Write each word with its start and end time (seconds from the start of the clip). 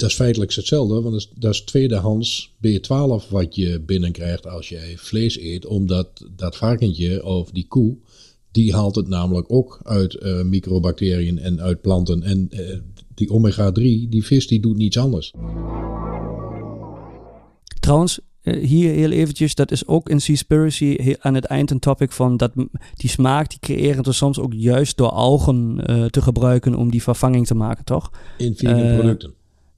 dat 0.00 0.10
is 0.10 0.14
feitelijk 0.14 0.54
hetzelfde, 0.54 1.00
want 1.00 1.28
dat 1.34 1.54
is, 1.54 1.60
tweedehands 1.60 2.54
B12 2.66 3.28
wat 3.30 3.54
je 3.54 3.80
binnenkrijgt 3.80 4.46
als 4.46 4.68
je 4.68 4.92
vlees 4.96 5.38
eet. 5.38 5.66
Omdat 5.66 6.26
dat 6.36 6.56
varkentje 6.56 7.24
of 7.24 7.50
die 7.50 7.66
koe, 7.68 7.96
die 8.50 8.74
haalt 8.74 8.96
het 8.96 9.08
namelijk 9.08 9.52
ook 9.52 9.80
uit 9.82 10.14
uh, 10.14 10.42
microbacteriën 10.42 11.38
en 11.38 11.60
uit 11.60 11.80
planten. 11.80 12.22
En 12.22 12.48
uh, 12.50 12.78
die 13.14 13.30
omega-3, 13.30 13.72
die 14.08 14.24
vis, 14.24 14.46
die 14.46 14.60
doet 14.60 14.76
niets 14.76 14.98
anders. 14.98 15.32
Trouwens, 17.80 18.20
hier 18.42 18.92
heel 18.92 19.10
eventjes, 19.10 19.54
dat 19.54 19.70
is 19.70 19.86
ook 19.86 20.08
in 20.08 20.20
Seaspiracy 20.20 21.14
aan 21.18 21.34
het 21.34 21.44
eind 21.44 21.70
een 21.70 21.78
topic 21.78 22.12
van 22.12 22.36
dat 22.36 22.52
die 22.94 23.10
smaak, 23.10 23.50
die 23.50 23.58
creëren 23.58 24.04
we 24.04 24.12
soms 24.12 24.38
ook 24.38 24.52
juist 24.54 24.96
door 24.96 25.10
algen 25.10 25.80
uh, 25.90 26.04
te 26.04 26.22
gebruiken 26.22 26.74
om 26.74 26.90
die 26.90 27.02
vervanging 27.02 27.46
te 27.46 27.54
maken, 27.54 27.84
toch? 27.84 28.10
In 28.38 28.56
vegan 28.56 28.96
producten. 28.96 29.34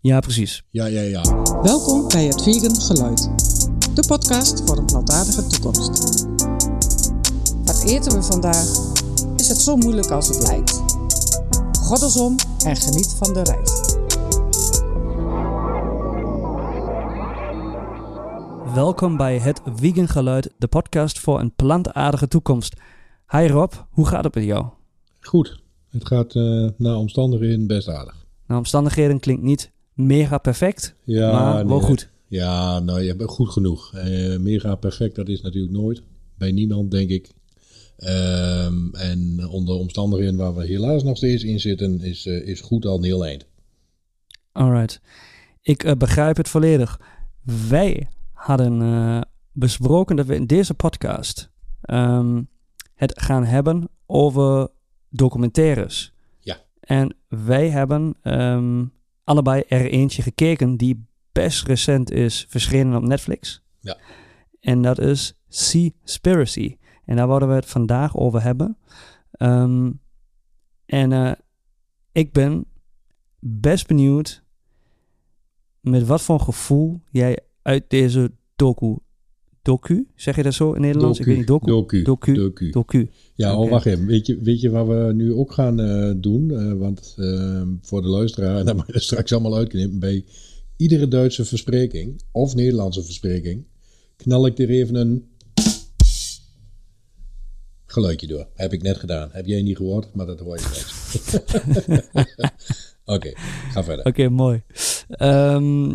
Ja, 0.08 0.20
precies. 0.20 0.62
Ja, 0.70 0.86
ja, 0.86 1.00
ja. 1.00 1.22
Welkom 1.62 2.08
bij 2.08 2.24
het 2.24 2.42
Vegan 2.42 2.74
Geluid. 2.74 3.30
De 3.94 4.04
podcast 4.06 4.62
voor 4.64 4.78
een 4.78 4.84
plantaardige 4.84 5.46
toekomst. 5.46 6.24
Wat 7.64 7.84
eten 7.84 8.12
we 8.12 8.22
vandaag? 8.22 8.66
Is 9.36 9.48
het 9.48 9.56
zo 9.56 9.76
moeilijk 9.76 10.10
als 10.10 10.28
het 10.28 10.42
lijkt? 10.42 10.72
Goddelsom 11.80 12.36
en 12.64 12.76
geniet 12.76 13.14
van 13.18 13.32
de 13.32 13.42
reis. 13.42 13.96
Welkom 18.74 19.16
bij 19.16 19.38
het 19.38 19.60
Vegan 19.74 20.08
Geluid, 20.08 20.54
de 20.58 20.68
podcast 20.68 21.18
voor 21.18 21.40
een 21.40 21.54
plantaardige 21.54 22.28
toekomst. 22.28 22.76
Hi 23.30 23.46
Rob, 23.46 23.72
hoe 23.90 24.06
gaat 24.06 24.24
het 24.24 24.34
met 24.34 24.44
jou? 24.44 24.66
Goed, 25.20 25.62
het 25.90 26.06
gaat 26.06 26.34
uh, 26.34 26.68
naar 26.76 26.96
omstandigheden 26.96 27.66
best 27.66 27.88
aardig. 27.88 28.26
Naar 28.46 28.58
omstandigheden 28.58 29.20
klinkt 29.20 29.42
niet 29.42 29.70
mega 29.98 30.38
perfect, 30.38 30.94
ja, 31.04 31.32
maar 31.32 31.66
wel 31.66 31.80
goed. 31.80 32.08
Ja, 32.26 32.78
nou, 32.78 33.00
je 33.00 33.16
bent 33.16 33.30
goed 33.30 33.48
genoeg. 33.48 33.92
Uh, 33.94 34.38
mega 34.38 34.74
perfect, 34.74 35.14
dat 35.14 35.28
is 35.28 35.40
natuurlijk 35.40 35.72
nooit. 35.72 36.02
Bij 36.34 36.52
niemand, 36.52 36.90
denk 36.90 37.10
ik. 37.10 37.30
Um, 37.98 38.94
en 38.94 39.48
onder 39.48 39.74
omstandigheden 39.74 40.36
waar 40.36 40.54
we 40.54 40.66
helaas 40.66 41.02
nog 41.02 41.16
steeds 41.16 41.44
in 41.44 41.60
zitten, 41.60 42.00
is, 42.00 42.26
uh, 42.26 42.46
is 42.48 42.60
goed 42.60 42.86
al 42.86 42.96
een 42.96 43.04
heel 43.04 43.26
eind. 43.26 43.46
Alright. 44.52 45.00
Ik 45.62 45.84
uh, 45.84 45.92
begrijp 45.92 46.36
het 46.36 46.48
volledig. 46.48 47.00
Wij 47.68 48.08
hadden 48.32 49.28
besproken 49.52 50.16
dat 50.16 50.26
we 50.26 50.34
in 50.34 50.46
deze 50.46 50.74
podcast 50.74 51.50
um, 51.90 52.48
het 52.94 53.20
gaan 53.22 53.44
hebben 53.44 53.88
over 54.06 54.68
documentaires. 55.10 56.12
Ja. 56.40 56.56
En 56.80 57.16
wij 57.28 57.70
hebben 57.70 58.14
um, 58.22 58.92
allebei 59.28 59.62
er 59.68 59.90
eentje 59.90 60.22
gekeken 60.22 60.76
die 60.76 61.06
best 61.32 61.66
recent 61.66 62.10
is 62.10 62.46
verschenen 62.48 62.96
op 62.96 63.02
Netflix. 63.02 63.62
Ja. 63.80 63.96
En 64.60 64.82
dat 64.82 64.98
is 64.98 65.40
Seaspiracy. 65.48 66.76
En 67.04 67.16
daar 67.16 67.28
willen 67.28 67.48
we 67.48 67.54
het 67.54 67.66
vandaag 67.66 68.16
over 68.16 68.42
hebben. 68.42 68.78
Um, 69.38 70.00
en 70.86 71.10
uh, 71.10 71.32
ik 72.12 72.32
ben 72.32 72.64
best 73.38 73.86
benieuwd 73.86 74.42
met 75.80 76.06
wat 76.06 76.22
voor 76.22 76.40
gevoel 76.40 77.00
jij 77.10 77.38
uit 77.62 77.90
deze 77.90 78.32
docu 78.56 78.98
docu, 79.68 80.06
zeg 80.14 80.36
je 80.36 80.42
dat 80.42 80.54
zo 80.54 80.72
in 80.72 80.80
Nederlands? 80.80 81.18
Docu, 81.18 81.30
ik 81.30 81.36
weet 81.36 81.48
niet, 81.48 81.60
docu. 81.60 82.02
Docu. 82.02 82.02
Docu. 82.02 82.34
docu. 82.34 82.70
docu. 82.70 83.10
Ja, 83.34 83.52
okay. 83.52 83.64
oh, 83.64 83.70
wacht 83.70 83.86
even. 83.86 84.06
Weet 84.06 84.26
je, 84.26 84.38
weet 84.38 84.60
je 84.60 84.70
wat 84.70 84.86
we 84.86 85.12
nu 85.14 85.32
ook 85.32 85.52
gaan 85.52 85.80
uh, 85.80 86.12
doen? 86.16 86.50
Uh, 86.50 86.72
want 86.72 87.14
uh, 87.18 87.62
voor 87.82 88.02
de 88.02 88.08
luisteraar, 88.08 88.58
en 88.58 88.64
dan 88.64 88.76
mag 88.76 88.92
je 88.92 89.00
straks 89.00 89.32
allemaal 89.32 89.56
uitknippen, 89.56 89.98
bij 89.98 90.24
iedere 90.76 91.08
Duitse 91.08 91.44
verspreking 91.44 92.22
of 92.32 92.54
Nederlandse 92.54 93.04
verspreking, 93.04 93.64
knal 94.16 94.46
ik 94.46 94.58
er 94.58 94.70
even 94.70 94.94
een 94.94 95.24
geluidje 97.86 98.26
door. 98.26 98.48
Heb 98.54 98.72
ik 98.72 98.82
net 98.82 98.96
gedaan. 98.96 99.28
Heb 99.32 99.46
jij 99.46 99.62
niet 99.62 99.76
gehoord, 99.76 100.14
maar 100.14 100.26
dat 100.26 100.40
hoor 100.40 100.56
je 100.56 100.62
straks. 100.62 101.34
Oké, 103.04 103.16
okay, 103.16 103.34
ga 103.72 103.84
verder. 103.84 104.06
Oké, 104.06 104.08
okay, 104.08 104.26
mooi. 104.26 104.62
Um, 105.08 105.88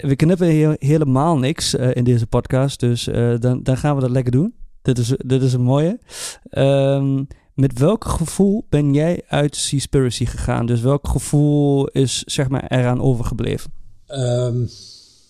we 0.00 0.14
knippen 0.16 0.46
he 0.46 0.74
helemaal 0.78 1.38
niks 1.38 1.74
uh, 1.74 1.94
in 1.94 2.04
deze 2.04 2.26
podcast, 2.26 2.80
dus 2.80 3.08
uh, 3.08 3.38
dan, 3.38 3.62
dan 3.62 3.76
gaan 3.76 3.94
we 3.94 4.00
dat 4.00 4.10
lekker 4.10 4.32
doen. 4.32 4.54
Dit 4.82 4.98
is, 4.98 5.12
dit 5.16 5.42
is 5.42 5.52
een 5.52 5.62
mooie. 5.62 5.98
Um, 6.50 7.26
met 7.54 7.78
welk 7.78 8.04
gevoel 8.04 8.66
ben 8.68 8.94
jij 8.94 9.22
uit 9.28 9.56
Seaspiracy 9.56 10.24
gegaan? 10.24 10.66
Dus 10.66 10.80
welk 10.80 11.08
gevoel 11.08 11.86
is 11.86 12.22
zeg 12.22 12.48
maar 12.48 12.66
eraan 12.68 13.00
overgebleven? 13.00 13.72
Um, 14.08 14.68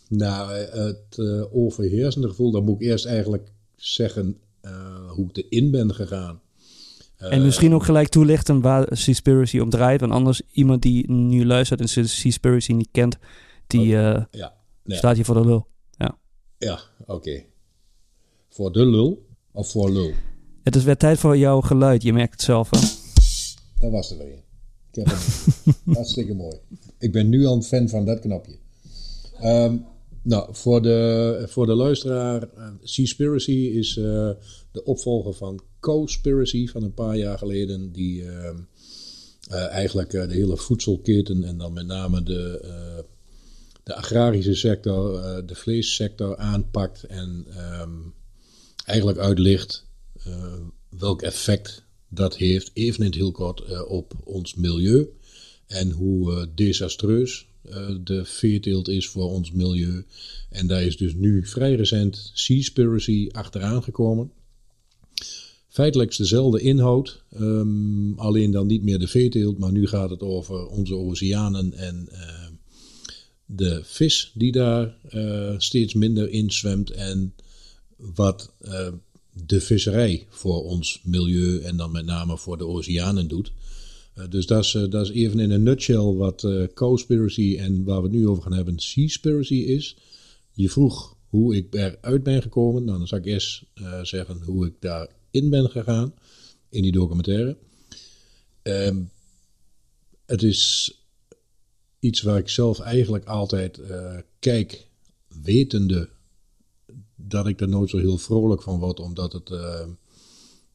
nou, 0.09 0.53
het 0.55 1.16
uh, 1.16 1.45
overheersende 1.56 2.28
gevoel, 2.28 2.50
dan 2.50 2.65
moet 2.65 2.81
ik 2.81 2.89
eerst 2.89 3.06
eigenlijk 3.06 3.53
zeggen 3.77 4.37
hoe 5.09 5.28
ik 5.33 5.47
erin 5.50 5.71
ben 5.71 5.95
gegaan. 5.95 6.41
En 7.19 7.43
misschien 7.43 7.75
ook 7.75 7.84
gelijk 7.84 8.09
toelichten 8.09 8.61
waar 8.61 8.87
Seaspiracy 8.91 9.59
om 9.59 9.71
draait. 9.71 10.01
Want 10.01 10.12
anders 10.12 10.43
iemand 10.53 10.83
die 10.83 11.11
nu 11.11 11.47
luistert 11.47 11.81
en 11.81 12.09
Seaspiracy 12.09 12.73
niet 12.73 12.89
kent, 12.93 13.19
die 13.67 13.87
uh, 13.87 13.93
ja, 14.31 14.55
ja. 14.84 14.97
staat 14.97 15.17
hier 15.17 15.25
voor 15.25 15.34
de 15.34 15.45
lul. 15.45 15.67
Ja, 15.91 16.19
ja 16.59 16.81
oké. 17.01 17.12
Okay. 17.12 17.47
Voor 18.49 18.73
de 18.73 18.87
lul 18.87 19.27
of 19.53 19.71
voor 19.71 19.91
lul? 19.91 20.12
Het 20.62 20.77
is 20.77 20.84
weer 20.84 20.97
tijd 20.97 21.19
voor 21.19 21.37
jouw 21.37 21.61
geluid. 21.61 22.03
Je 22.03 22.12
merkt 22.12 22.33
het 22.33 22.43
zelf, 22.43 22.71
hè? 22.71 22.78
Dat 23.78 23.91
was 23.91 24.11
er 24.11 24.19
weer. 24.19 24.43
Ik 24.91 24.95
heb 24.95 25.07
hem. 25.07 25.75
Hartstikke 25.95 26.34
mooi. 26.34 26.57
Ik 26.99 27.12
ben 27.12 27.28
nu 27.28 27.47
al 27.47 27.55
een 27.55 27.62
fan 27.62 27.89
van 27.89 28.05
dat 28.05 28.21
knopje. 28.21 28.59
Um, 29.43 29.84
nou, 30.28 30.49
voor 30.55 30.83
de, 30.83 31.44
voor 31.49 31.66
de 31.66 31.75
luisteraar, 31.75 32.49
uh, 32.56 32.69
Seaspiracy 32.83 33.53
is 33.53 33.97
uh, 33.97 34.31
de 34.72 34.84
opvolger 34.84 35.34
van 35.34 35.61
Co-spiracy 35.81 36.66
van 36.66 36.83
een 36.83 36.94
paar 36.94 37.16
jaar 37.16 37.39
geleden, 37.39 37.93
die 37.93 38.22
uh, 38.22 38.50
eigenlijk 39.50 40.11
de 40.11 40.27
hele 40.28 40.56
voedselketen 40.56 41.44
en 41.44 41.59
dan 41.59 41.72
met 41.72 41.87
name 41.87 42.22
de, 42.22 43.05
de 43.83 43.94
agrarische 43.94 44.55
sector, 44.55 45.12
de 45.47 45.55
vleessector 45.55 46.37
aanpakt 46.37 47.05
en 47.05 47.47
um, 47.81 48.15
eigenlijk 48.84 49.19
uitlicht 49.19 49.87
welk 50.89 51.22
effect 51.22 51.84
dat 52.09 52.37
heeft, 52.37 52.71
even 52.75 53.00
in 53.00 53.06
het 53.06 53.15
heel 53.15 53.33
kort, 53.33 53.87
op 53.87 54.15
ons 54.25 54.55
milieu 54.55 55.09
en 55.66 55.91
hoe 55.91 56.49
desastreus 56.55 57.47
de 58.05 58.25
veeteelt 58.25 58.89
is 58.89 59.09
voor 59.09 59.31
ons 59.31 59.53
milieu. 59.53 60.05
En 60.51 60.67
daar 60.67 60.83
is 60.83 60.97
dus 60.97 61.15
nu 61.15 61.47
vrij 61.47 61.75
recent 61.75 62.31
Seaspiracy 62.35 63.29
achteraan 63.33 63.83
gekomen. 63.83 64.31
Feitelijk 65.69 66.17
dezelfde 66.17 66.61
inhoud, 66.61 67.23
um, 67.41 68.19
alleen 68.19 68.51
dan 68.51 68.67
niet 68.67 68.83
meer 68.83 68.99
de 68.99 69.07
veeteelt, 69.09 69.59
maar 69.59 69.73
nu 69.73 69.87
gaat 69.87 70.11
het 70.11 70.21
over 70.21 70.67
onze 70.67 70.95
oceanen 70.95 71.73
en 71.73 72.09
uh, 72.13 72.47
de 73.47 73.81
vis 73.85 74.31
die 74.35 74.53
daar 74.53 74.97
uh, 75.11 75.55
steeds 75.59 75.95
minder 75.95 76.31
in 76.31 76.51
zwemt 76.51 76.91
en 76.91 77.35
wat 77.97 78.53
uh, 78.61 78.89
de 79.47 79.61
visserij 79.61 80.27
voor 80.29 80.65
ons 80.65 81.01
milieu 81.05 81.61
en 81.61 81.77
dan 81.77 81.93
met 81.93 82.05
name 82.05 82.39
voor 82.39 82.59
de 82.59 82.67
oceanen 82.67 83.29
doet. 83.29 83.53
Dus 84.29 84.47
dat 84.47 84.65
is, 84.65 84.71
dat 84.71 84.95
is 84.95 85.11
even 85.11 85.39
in 85.39 85.51
een 85.51 85.62
nutshell 85.62 86.12
wat 86.12 86.43
uh, 86.43 86.67
co-spiracy 86.75 87.56
en 87.59 87.84
waar 87.84 88.03
we 88.03 88.09
het 88.09 88.17
nu 88.17 88.29
over 88.29 88.43
gaan 88.43 88.53
hebben, 88.53 88.79
seaspiracy 88.79 89.55
is. 89.55 89.97
Je 90.53 90.71
vroeg 90.71 91.17
hoe 91.29 91.56
ik 91.56 91.75
eruit 91.75 92.23
ben 92.23 92.43
gekomen. 92.43 92.84
Nou, 92.84 92.99
dan 92.99 93.07
zal 93.07 93.19
ik 93.19 93.25
eerst 93.25 93.65
zeggen 94.03 94.43
hoe 94.43 94.67
ik 94.67 94.75
daarin 94.81 95.51
ben 95.51 95.71
gegaan, 95.71 96.15
in 96.69 96.83
die 96.83 96.93
documentaire. 96.93 97.57
Um, 98.62 99.11
het 100.27 100.43
is 100.43 100.93
iets 102.01 102.23
waar 102.23 102.39
ik 102.39 102.49
zelf 102.49 102.81
eigenlijk 102.81 103.25
altijd 103.25 103.81
kijk, 104.39 104.89
wetende 105.42 106.09
dat 107.16 107.47
ik 107.47 107.60
er 107.60 107.69
nooit 107.69 107.91
zo 107.91 107.98
heel 107.98 108.19
vrolijk 108.19 108.63
van 108.63 108.78
word, 108.78 109.01
omdat 109.01 109.33
het, 109.33 109.51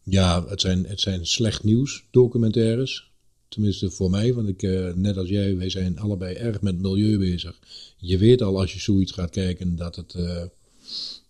ja, 0.04 0.48
het 0.48 0.62
zijn, 0.62 0.86
het 0.86 1.00
zijn 1.00 1.26
slecht 1.28 1.64
nieuws 1.64 2.04
documentaires. 2.12 3.12
Tenminste 3.54 3.92
voor 3.92 4.10
mij, 4.10 4.34
want 4.34 4.48
ik, 4.48 4.62
uh, 4.62 4.94
net 4.94 5.18
als 5.18 5.30
jij, 5.30 5.58
wij 5.58 5.70
zijn 5.70 6.00
allebei 6.00 6.36
erg 6.36 6.62
met 6.62 6.82
milieu 6.82 7.18
bezig. 7.18 7.60
Je 7.98 8.18
weet 8.18 8.42
al 8.42 8.60
als 8.60 8.74
je 8.74 8.80
zoiets 8.80 9.12
gaat 9.12 9.30
kijken 9.30 9.76
dat 9.76 9.96
het, 9.96 10.14
uh, 10.18 10.44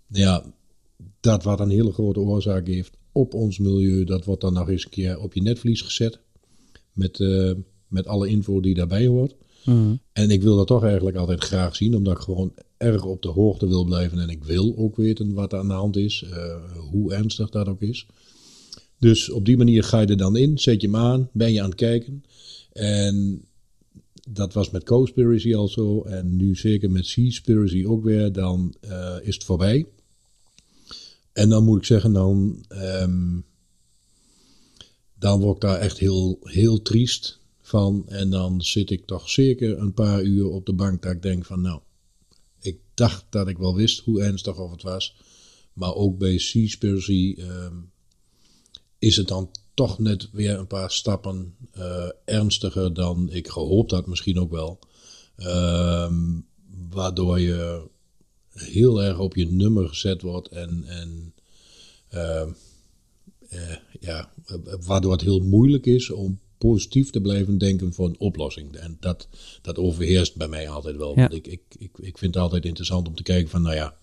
ja, 0.07 0.53
dat 1.19 1.43
wat 1.43 1.59
een 1.59 1.69
hele 1.69 1.91
grote 1.91 2.19
oorzaak 2.19 2.67
heeft 2.67 2.97
op 3.11 3.33
ons 3.33 3.57
milieu, 3.57 4.03
dat 4.03 4.25
wordt 4.25 4.41
dan 4.41 4.53
nog 4.53 4.69
eens 4.69 4.83
een 4.83 4.89
keer 4.89 5.19
op 5.19 5.33
je 5.33 5.41
netvlies 5.41 5.81
gezet. 5.81 6.19
Met, 6.93 7.19
uh, 7.19 7.51
met 7.87 8.07
alle 8.07 8.27
info 8.27 8.59
die 8.59 8.73
daarbij 8.73 9.07
hoort. 9.07 9.35
Mm. 9.65 9.99
En 10.13 10.29
ik 10.29 10.41
wil 10.41 10.55
dat 10.55 10.67
toch 10.67 10.83
eigenlijk 10.83 11.17
altijd 11.17 11.43
graag 11.43 11.75
zien, 11.75 11.95
omdat 11.95 12.17
ik 12.17 12.23
gewoon 12.23 12.53
erg 12.77 13.05
op 13.05 13.21
de 13.21 13.29
hoogte 13.29 13.67
wil 13.67 13.83
blijven. 13.83 14.19
En 14.19 14.29
ik 14.29 14.43
wil 14.43 14.73
ook 14.77 14.95
weten 14.95 15.33
wat 15.33 15.53
er 15.53 15.59
aan 15.59 15.67
de 15.67 15.73
hand 15.73 15.95
is, 15.95 16.25
hoe 16.91 17.13
ernstig 17.13 17.49
dat 17.49 17.67
ook 17.67 17.81
is. 17.81 18.07
Dus 19.03 19.29
op 19.29 19.45
die 19.45 19.57
manier 19.57 19.83
ga 19.83 19.99
je 19.99 20.07
er 20.07 20.17
dan 20.17 20.35
in, 20.35 20.57
zet 20.57 20.81
je 20.81 20.87
hem 20.87 20.95
aan, 20.95 21.29
ben 21.33 21.53
je 21.53 21.61
aan 21.61 21.69
het 21.69 21.75
kijken. 21.75 22.23
En 22.71 23.45
dat 24.29 24.53
was 24.53 24.69
met 24.69 24.83
Conspiracy 24.83 25.55
al 25.55 25.67
zo. 25.67 26.01
En 26.01 26.35
nu 26.35 26.55
zeker 26.55 26.91
met 26.91 27.05
Seaspiracy 27.05 27.85
ook 27.85 28.03
weer. 28.03 28.31
Dan 28.31 28.75
eh, 28.79 29.15
is 29.21 29.33
het 29.33 29.43
voorbij. 29.43 29.87
En 31.33 31.49
dan 31.49 31.63
moet 31.63 31.77
ik 31.77 31.85
zeggen, 31.85 32.13
dan, 32.13 32.65
ehm, 32.67 33.39
dan 35.19 35.39
word 35.39 35.55
ik 35.55 35.61
daar 35.61 35.79
echt 35.79 35.97
heel, 35.97 36.39
heel 36.43 36.81
triest 36.81 37.39
van. 37.61 38.03
En 38.07 38.29
dan 38.29 38.61
zit 38.61 38.89
ik 38.89 39.05
toch 39.05 39.29
zeker 39.29 39.77
een 39.77 39.93
paar 39.93 40.23
uur 40.23 40.49
op 40.49 40.65
de 40.65 40.73
bank 40.73 41.01
dat 41.01 41.11
ik 41.11 41.21
denk 41.21 41.45
van 41.45 41.61
nou, 41.61 41.81
ik 42.59 42.77
dacht 42.93 43.25
dat 43.29 43.47
ik 43.47 43.57
wel 43.57 43.75
wist 43.75 43.99
hoe 43.99 44.21
ernstig 44.21 44.59
of 44.59 44.71
het 44.71 44.81
was. 44.81 45.15
Maar 45.73 45.93
ook 45.93 46.17
bij 46.17 46.37
Seaspiracy 46.37 47.35
ehm, 47.37 47.75
is 49.03 49.15
het 49.15 49.27
dan 49.27 49.49
toch 49.73 49.99
net 49.99 50.29
weer 50.31 50.57
een 50.57 50.67
paar 50.67 50.91
stappen 50.91 51.55
uh, 51.77 52.09
ernstiger 52.25 52.93
dan 52.93 53.29
ik 53.31 53.47
gehoopt 53.47 53.91
had, 53.91 54.07
misschien 54.07 54.39
ook 54.39 54.51
wel. 54.51 54.79
Ehm, 55.35 56.39
waardoor 56.89 57.39
je 57.39 57.87
heel 58.53 59.03
erg 59.03 59.19
op 59.19 59.35
je 59.35 59.51
nummer 59.51 59.87
gezet 59.87 60.21
wordt 60.21 60.47
en, 60.47 60.83
en 60.85 61.33
uh, 62.13 62.47
uh, 63.49 63.75
ja, 63.99 64.33
waardoor 64.85 65.11
het 65.11 65.21
heel 65.21 65.39
moeilijk 65.39 65.85
is 65.85 66.09
om 66.09 66.39
positief 66.57 67.09
te 67.09 67.21
blijven 67.21 67.57
denken 67.57 67.93
voor 67.93 68.07
een 68.07 68.19
oplossing. 68.19 68.75
En 68.75 68.97
dat, 68.99 69.27
dat 69.61 69.77
overheerst 69.77 70.35
bij 70.35 70.47
mij 70.47 70.69
altijd 70.69 70.97
wel. 70.97 71.09
Ja. 71.09 71.15
Want 71.15 71.33
ik, 71.33 71.47
ik, 71.47 71.61
ik, 71.77 71.91
ik 71.97 72.17
vind 72.17 72.33
het 72.33 72.43
altijd 72.43 72.65
interessant 72.65 73.07
om 73.07 73.15
te 73.15 73.23
kijken 73.23 73.49
van, 73.49 73.61
nou 73.61 73.75
ja, 73.75 73.95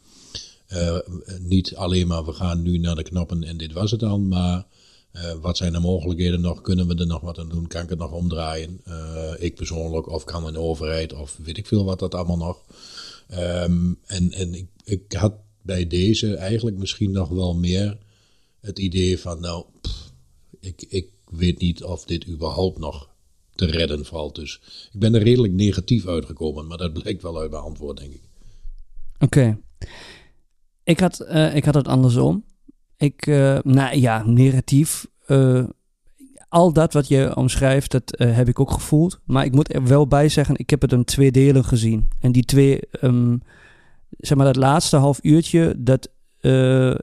uh, 0.72 0.98
niet 1.38 1.74
alleen 1.74 2.06
maar 2.06 2.24
we 2.24 2.32
gaan 2.32 2.62
nu 2.62 2.78
naar 2.78 2.94
de 2.94 3.02
knoppen 3.02 3.42
en 3.42 3.56
dit 3.56 3.72
was 3.72 3.90
het 3.90 4.00
dan, 4.00 4.28
maar 4.28 4.66
uh, 5.12 5.32
wat 5.32 5.56
zijn 5.56 5.72
de 5.72 5.78
mogelijkheden 5.78 6.40
nog? 6.40 6.60
Kunnen 6.60 6.86
we 6.86 6.94
er 6.94 7.06
nog 7.06 7.20
wat 7.20 7.38
aan 7.38 7.48
doen? 7.48 7.66
Kan 7.66 7.82
ik 7.82 7.88
het 7.88 7.98
nog 7.98 8.12
omdraaien? 8.12 8.80
Uh, 8.88 9.32
ik 9.38 9.54
persoonlijk, 9.54 10.08
of 10.08 10.24
kan 10.24 10.46
een 10.46 10.56
overheid, 10.56 11.12
of 11.12 11.38
weet 11.42 11.58
ik 11.58 11.66
veel 11.66 11.84
wat 11.84 11.98
dat 11.98 12.14
allemaal 12.14 12.36
nog. 12.36 12.64
Um, 13.30 13.98
en 14.06 14.32
en 14.32 14.54
ik, 14.54 14.66
ik 14.84 15.12
had 15.12 15.34
bij 15.62 15.86
deze 15.86 16.36
eigenlijk 16.36 16.76
misschien 16.76 17.10
nog 17.10 17.28
wel 17.28 17.54
meer 17.54 17.98
het 18.60 18.78
idee 18.78 19.18
van, 19.18 19.40
nou, 19.40 19.64
ik, 20.60 20.84
ik 20.88 21.08
weet 21.30 21.58
niet 21.58 21.84
of 21.84 22.04
dit 22.04 22.28
überhaupt 22.28 22.78
nog 22.78 23.08
te 23.54 23.66
redden 23.66 24.04
valt. 24.04 24.34
Dus 24.34 24.60
ik 24.92 25.00
ben 25.00 25.14
er 25.14 25.22
redelijk 25.22 25.52
negatief 25.52 26.06
uitgekomen, 26.06 26.66
maar 26.66 26.78
dat 26.78 26.92
blijkt 26.92 27.22
wel 27.22 27.38
uit 27.38 27.50
mijn 27.50 27.62
antwoord, 27.62 27.98
denk 27.98 28.12
ik. 28.12 28.22
Oké. 29.18 29.58
Ik, 30.84 31.00
had, 31.00 31.20
uh, 31.20 31.56
ik 31.56 31.64
had 31.64 31.74
het 31.74 31.88
andersom. 31.88 32.44
Ik, 33.00 33.26
uh, 33.26 33.58
nou 33.62 33.96
ja, 33.96 34.22
negatief. 34.26 35.06
Uh, 35.26 35.64
al 36.48 36.72
dat 36.72 36.92
wat 36.92 37.08
je 37.08 37.36
omschrijft, 37.36 37.90
dat 37.90 38.20
uh, 38.20 38.36
heb 38.36 38.48
ik 38.48 38.60
ook 38.60 38.70
gevoeld. 38.70 39.20
Maar 39.24 39.44
ik 39.44 39.54
moet 39.54 39.74
er 39.74 39.86
wel 39.86 40.06
bij 40.06 40.28
zeggen, 40.28 40.58
ik 40.58 40.70
heb 40.70 40.80
het 40.80 40.92
in 40.92 41.04
twee 41.04 41.30
delen 41.30 41.64
gezien. 41.64 42.08
En 42.20 42.32
die 42.32 42.44
twee, 42.44 42.80
um, 43.00 43.42
zeg 44.18 44.36
maar, 44.36 44.46
dat 44.46 44.56
laatste 44.56 44.96
half 44.96 45.18
uurtje, 45.22 45.74
dat 45.78 46.08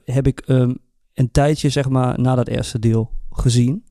heb 0.04 0.26
ik 0.26 0.42
um, 0.46 0.78
een 1.14 1.30
tijdje, 1.30 1.68
zeg 1.68 1.88
maar, 1.88 2.20
na 2.20 2.34
dat 2.34 2.48
eerste 2.48 2.78
deel 2.78 3.10
gezien. 3.30 3.84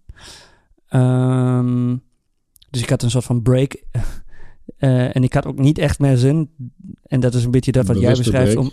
Um, 0.89 2.01
dus 2.69 2.81
ik 2.81 2.89
had 2.89 3.03
een 3.03 3.12
soort 3.12 3.25
van 3.25 3.42
break. 3.42 3.83
en 5.15 5.24
ik 5.24 5.33
had 5.33 5.45
ook 5.45 5.60
niet 5.60 5.77
echt 5.77 6.00
meer 6.00 6.18
zin. 6.18 6.50
En 7.03 7.19
dat 7.19 7.33
is 7.33 7.44
een 7.44 7.51
beetje 7.51 7.71
dat 7.71 7.88
wat 7.88 8.00
jij 8.00 8.15
beschrijft. 8.15 8.53
Break. 8.53 8.65
Om, 8.65 8.71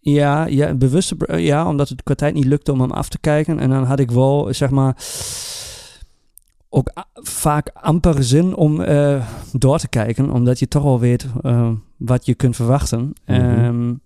ja, 0.00 0.46
ja, 0.46 0.68
een 0.68 0.78
bewuste, 0.78 1.16
ja, 1.36 1.68
omdat 1.68 1.88
het 1.88 2.02
qua 2.02 2.14
tijd 2.14 2.34
niet 2.34 2.44
lukte 2.44 2.72
om 2.72 2.80
hem 2.80 2.90
af 2.90 3.08
te 3.08 3.18
kijken. 3.18 3.58
En 3.58 3.70
dan 3.70 3.84
had 3.84 4.00
ik 4.00 4.10
wel, 4.10 4.54
zeg 4.54 4.70
maar, 4.70 4.96
ook 6.68 6.92
vaak 7.14 7.70
amper 7.74 8.24
zin 8.24 8.54
om 8.54 8.80
uh, 8.80 9.26
door 9.52 9.78
te 9.78 9.88
kijken, 9.88 10.30
omdat 10.30 10.58
je 10.58 10.68
toch 10.68 10.84
al 10.84 11.00
weet 11.00 11.26
uh, 11.42 11.72
wat 11.96 12.26
je 12.26 12.34
kunt 12.34 12.56
verwachten. 12.56 13.00
Mm 13.00 13.12
-hmm. 13.24 13.64
um, 13.64 14.00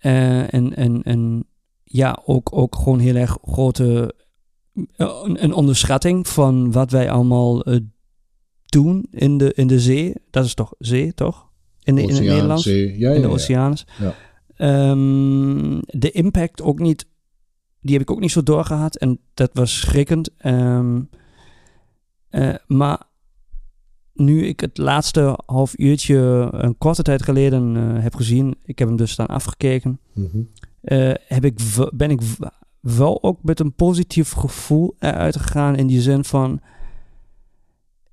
uh, 0.00 0.54
en, 0.54 0.76
en, 0.76 1.02
en 1.02 1.44
ja, 1.84 2.22
ook, 2.24 2.56
ook 2.56 2.76
gewoon 2.76 2.98
heel 2.98 3.14
erg 3.14 3.38
grote, 3.42 4.14
een, 4.96 5.44
een 5.44 5.52
onderschatting 5.52 6.28
van 6.28 6.72
wat 6.72 6.90
wij 6.90 7.10
allemaal 7.10 7.64
doen 8.66 9.06
in 9.10 9.38
de, 9.38 9.52
in 9.54 9.66
de 9.66 9.80
zee. 9.80 10.14
Dat 10.30 10.44
is 10.44 10.54
toch 10.54 10.74
zee, 10.78 11.14
toch? 11.14 11.50
In, 11.82 11.94
de, 11.94 12.02
in 12.02 12.08
het 12.08 12.20
Nederlands? 12.20 12.64
Ja, 12.64 12.72
ja, 12.72 13.10
in 13.10 13.22
de 13.22 13.28
oceanen. 13.28 13.78
Ja. 13.98 14.14
Um, 14.58 15.80
de 15.80 16.10
impact 16.10 16.62
ook 16.62 16.78
niet, 16.78 17.06
die 17.80 17.92
heb 17.92 18.02
ik 18.02 18.10
ook 18.10 18.20
niet 18.20 18.30
zo 18.30 18.42
doorgehad 18.42 18.96
en 18.96 19.18
dat 19.34 19.50
was 19.52 19.80
schrikkend. 19.80 20.30
Um, 20.44 21.08
uh, 22.30 22.54
maar 22.66 23.02
nu 24.14 24.46
ik 24.46 24.60
het 24.60 24.78
laatste 24.78 25.38
half 25.46 25.78
uurtje 25.78 26.48
een 26.50 26.78
korte 26.78 27.02
tijd 27.02 27.22
geleden 27.22 27.74
uh, 27.74 28.02
heb 28.02 28.14
gezien, 28.14 28.54
ik 28.64 28.78
heb 28.78 28.88
hem 28.88 28.96
dus 28.96 29.16
dan 29.16 29.26
afgekeken, 29.26 30.00
mm 30.12 30.28
-hmm. 30.32 30.48
uh, 30.82 31.14
heb 31.26 31.44
ik, 31.44 31.60
ben 31.94 32.10
ik 32.10 32.20
wel 32.80 33.22
ook 33.22 33.42
met 33.42 33.60
een 33.60 33.74
positief 33.74 34.30
gevoel 34.30 34.96
eruit 34.98 35.36
gegaan 35.36 35.76
in 35.76 35.86
die 35.86 36.00
zin 36.00 36.24
van 36.24 36.60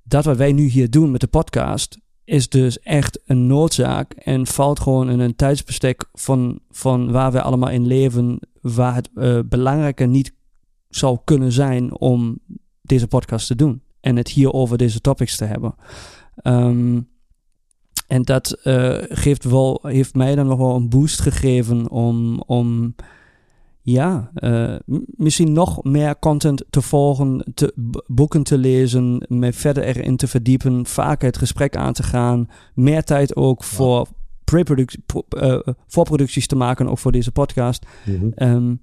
dat 0.02 0.24
wat 0.24 0.36
wij 0.36 0.52
nu 0.52 0.64
hier 0.64 0.90
doen 0.90 1.10
met 1.10 1.20
de 1.20 1.26
podcast, 1.26 1.98
is 2.30 2.48
dus 2.48 2.80
echt 2.80 3.20
een 3.24 3.46
noodzaak 3.46 4.12
en 4.12 4.46
valt 4.46 4.80
gewoon 4.80 5.10
in 5.10 5.20
een 5.20 5.36
tijdsbestek 5.36 6.04
van, 6.12 6.60
van 6.70 7.10
waar 7.12 7.32
we 7.32 7.42
allemaal 7.42 7.70
in 7.70 7.86
leven, 7.86 8.38
waar 8.60 8.94
het 8.94 9.10
uh, 9.14 9.38
belangrijker 9.44 10.08
niet 10.08 10.32
zou 10.88 11.18
kunnen 11.24 11.52
zijn 11.52 11.98
om 11.98 12.38
deze 12.82 13.06
podcast 13.06 13.46
te 13.46 13.54
doen 13.54 13.82
en 14.00 14.16
het 14.16 14.28
hier 14.28 14.52
over 14.52 14.78
deze 14.78 15.00
topics 15.00 15.36
te 15.36 15.44
hebben. 15.44 15.74
Um, 16.42 17.08
en 18.06 18.22
dat 18.22 18.60
uh, 18.64 18.96
geeft 19.08 19.44
wel, 19.44 19.80
heeft 19.82 20.14
mij 20.14 20.34
dan 20.34 20.46
nog 20.46 20.58
wel 20.58 20.74
een 20.74 20.88
boost 20.88 21.20
gegeven 21.20 21.88
om, 21.90 22.40
om 22.40 22.94
ja, 23.82 24.30
uh, 24.34 24.74
misschien 25.06 25.52
nog 25.52 25.82
meer 25.84 26.18
content 26.18 26.64
te 26.70 26.82
volgen, 26.82 27.44
te, 27.54 27.72
boeken 28.06 28.42
te 28.42 28.58
lezen, 28.58 29.24
me 29.28 29.52
verder 29.52 29.82
erin 29.82 30.16
te 30.16 30.26
verdiepen, 30.26 30.86
vaker 30.86 31.26
het 31.26 31.38
gesprek 31.38 31.76
aan 31.76 31.92
te 31.92 32.02
gaan, 32.02 32.48
meer 32.74 33.04
tijd 33.04 33.36
ook 33.36 33.64
voor 33.64 34.06
pre-productie, 34.44 35.04
uh, 35.36 35.58
voorproducties 35.86 36.46
te 36.46 36.56
maken, 36.56 36.88
ook 36.88 36.98
voor 36.98 37.12
deze 37.12 37.32
podcast. 37.32 37.86
Mm 38.04 38.18
-hmm. 38.18 38.48
um, 38.48 38.80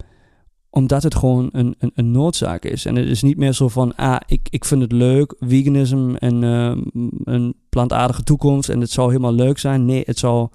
omdat 0.69 1.03
het 1.03 1.15
gewoon 1.15 1.49
een, 1.51 1.75
een, 1.79 1.91
een, 1.95 2.11
noodzaak 2.11 2.63
is. 2.65 2.85
En 2.85 2.95
het 2.95 3.07
is 3.07 3.21
niet 3.21 3.38
meer 3.38 3.53
zo 3.53 3.67
van, 3.67 3.95
ah, 3.95 4.17
ik, 4.27 4.47
ik 4.49 4.65
vind 4.65 4.81
het 4.81 4.91
leuk, 4.91 5.35
veganism 5.39 6.15
en 6.15 6.41
uh, 6.41 6.77
een 7.23 7.55
plantaardige 7.69 8.23
toekomst 8.23 8.69
en 8.69 8.79
het 8.79 8.91
zou 8.91 9.07
helemaal 9.07 9.33
leuk 9.33 9.57
zijn. 9.57 9.85
Nee, 9.85 10.03
het 10.05 10.17
zou 10.17 10.49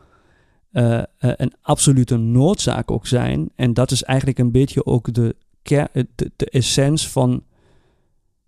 uh, 0.73 0.93
uh, 0.93 1.03
een 1.19 1.53
absolute 1.63 2.17
noodzaak 2.17 2.91
ook 2.91 3.07
zijn. 3.07 3.51
En 3.55 3.75
dat 3.75 3.91
is 3.91 4.03
eigenlijk 4.03 4.39
een 4.39 4.51
beetje 4.51 4.87
ook 4.87 5.15
de, 5.15 5.37
de, 5.63 6.07
de 6.37 6.51
essentie 6.51 7.09
van, 7.09 7.43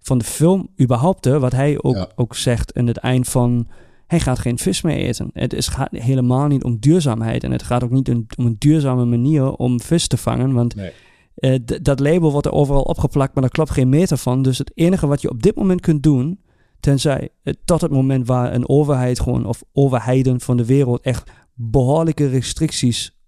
van 0.01 0.19
de 0.19 0.25
film 0.25 0.69
überhaupt. 0.81 1.25
Hè, 1.25 1.39
wat 1.39 1.53
hij 1.53 1.83
ook, 1.83 1.95
ja. 1.95 2.09
ook 2.15 2.35
zegt 2.35 2.73
in 2.73 2.87
het 2.87 2.97
eind 2.97 3.29
van... 3.29 3.69
Hij 4.07 4.21
gaat 4.21 4.39
geen 4.39 4.59
vis 4.59 4.83
meer 4.83 4.97
eten. 4.97 5.31
Het 5.33 5.53
is, 5.53 5.69
gaat 5.69 5.89
helemaal 5.91 6.47
niet 6.47 6.65
om 6.65 6.79
duurzaamheid. 6.81 7.45
En 7.45 7.51
het 7.51 7.63
gaat 7.63 7.85
ook 7.85 7.91
niet 7.91 8.09
om, 8.09 8.27
om 8.37 8.47
een 8.47 8.57
duurzame 8.59 9.05
manier 9.05 9.53
om 9.53 9.81
vis 9.81 10.07
te 10.07 10.17
vangen. 10.17 10.53
Want 10.53 10.75
nee. 10.75 10.93
uh, 11.37 11.59
dat 11.83 12.01
label 12.01 12.33
wordt 12.33 12.47
er 12.47 12.53
overal 12.53 12.83
opgeplakt, 12.83 13.35
maar 13.35 13.43
daar 13.43 13.53
klopt 13.53 13.71
geen 13.71 13.89
meter 13.89 14.17
van. 14.17 14.43
Dus 14.43 14.59
het 14.59 14.71
enige 14.75 15.07
wat 15.07 15.21
je 15.21 15.31
op 15.31 15.43
dit 15.43 15.57
moment 15.57 15.81
kunt 15.81 16.03
doen... 16.03 16.39
Tenzij 16.81 17.29
tot 17.65 17.81
het 17.81 17.91
moment 17.91 18.27
waar 18.27 18.55
een 18.55 18.69
overheid 18.69 19.21
gewoon... 19.21 19.47
of 19.47 19.63
overheden 19.73 20.41
van 20.41 20.57
de 20.57 20.65
wereld 20.65 21.01
echt 21.01 21.31
behoorlijke 21.55 22.27
restricties 22.27 23.19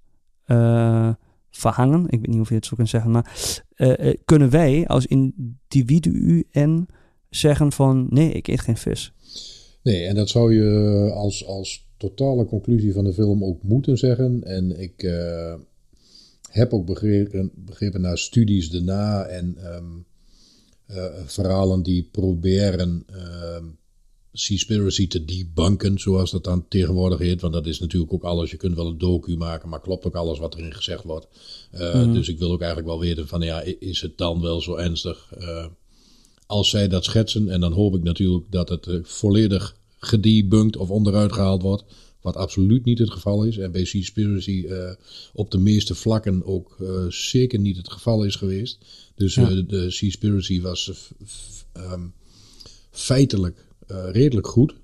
uh, 0.46 1.12
verhangen. 1.50 2.04
Ik 2.08 2.20
weet 2.20 2.26
niet 2.26 2.40
of 2.40 2.48
je 2.48 2.54
het 2.54 2.66
zo 2.66 2.76
kunt 2.76 2.88
zeggen, 2.88 3.10
maar 3.10 3.56
uh, 3.76 4.14
kunnen 4.24 4.50
wij 4.50 4.86
als 4.86 5.06
individu 5.06 6.44
en 6.50 6.86
zeggen 7.30 7.72
van 7.72 8.06
nee, 8.10 8.32
ik 8.32 8.48
eet 8.48 8.60
geen 8.60 8.76
vis. 8.76 9.12
Nee, 9.82 10.04
en 10.06 10.14
dat 10.14 10.28
zou 10.28 10.54
je 10.54 11.10
als, 11.14 11.46
als 11.46 11.88
totale 11.96 12.44
conclusie 12.44 12.92
van 12.92 13.04
de 13.04 13.12
film 13.12 13.44
ook 13.44 13.62
moeten 13.62 13.98
zeggen. 13.98 14.42
En 14.44 14.80
ik 14.80 15.02
heb 16.50 16.72
ook 16.72 16.86
begrepen, 16.86 17.50
begrepen 17.54 18.00
naar 18.00 18.18
studies 18.18 18.70
daarna 18.70 19.24
en 19.24 19.56
um, 19.74 20.06
verhalen 21.26 21.82
die 21.82 22.08
proberen 22.12 23.04
ehm, 23.06 23.64
Seaspiracy 24.38 25.08
te 25.08 25.24
debunken, 25.24 25.98
zoals 25.98 26.30
dat 26.30 26.44
dan 26.44 26.68
tegenwoordig 26.68 27.18
heet. 27.18 27.40
Want 27.40 27.52
dat 27.52 27.66
is 27.66 27.78
natuurlijk 27.78 28.12
ook 28.12 28.22
alles. 28.22 28.50
Je 28.50 28.56
kunt 28.56 28.76
wel 28.76 28.86
een 28.86 28.98
docu 28.98 29.36
maken, 29.36 29.68
maar 29.68 29.80
klopt 29.80 30.04
ook 30.04 30.14
alles 30.14 30.38
wat 30.38 30.54
erin 30.54 30.74
gezegd 30.74 31.04
wordt. 31.04 31.26
Uh, 31.74 32.04
mm. 32.04 32.12
Dus 32.12 32.28
ik 32.28 32.38
wil 32.38 32.50
ook 32.50 32.60
eigenlijk 32.60 32.90
wel 32.90 33.00
weten 33.00 33.28
van, 33.28 33.40
ja, 33.40 33.62
is 33.78 34.00
het 34.00 34.18
dan 34.18 34.40
wel 34.40 34.60
zo 34.60 34.74
ernstig 34.74 35.32
uh, 35.38 35.66
als 36.46 36.70
zij 36.70 36.88
dat 36.88 37.04
schetsen? 37.04 37.48
En 37.48 37.60
dan 37.60 37.72
hoop 37.72 37.94
ik 37.94 38.02
natuurlijk 38.02 38.44
dat 38.50 38.68
het 38.68 38.86
uh, 38.86 38.98
volledig 39.02 39.76
gedebunked 39.98 40.76
of 40.76 40.90
onderuit 40.90 41.32
gehaald 41.32 41.62
wordt. 41.62 41.84
Wat 42.20 42.36
absoluut 42.36 42.84
niet 42.84 42.98
het 42.98 43.10
geval 43.10 43.44
is. 43.44 43.58
En 43.58 43.72
bij 43.72 43.84
Seaspiracy 43.84 44.66
op 45.32 45.50
de 45.50 45.58
meeste 45.58 45.94
vlakken 45.94 46.44
ook 46.44 46.76
zeker 47.08 47.58
niet 47.58 47.76
het 47.76 47.90
geval 47.90 48.24
is 48.24 48.34
geweest. 48.34 48.78
Dus 49.14 49.34
ja. 49.34 49.62
de 49.62 49.90
Seaspiracy 49.90 50.60
was 50.60 50.92
um, 51.76 52.12
feitelijk 52.90 53.65
redelijk 53.86 54.46
goed. 54.46 54.74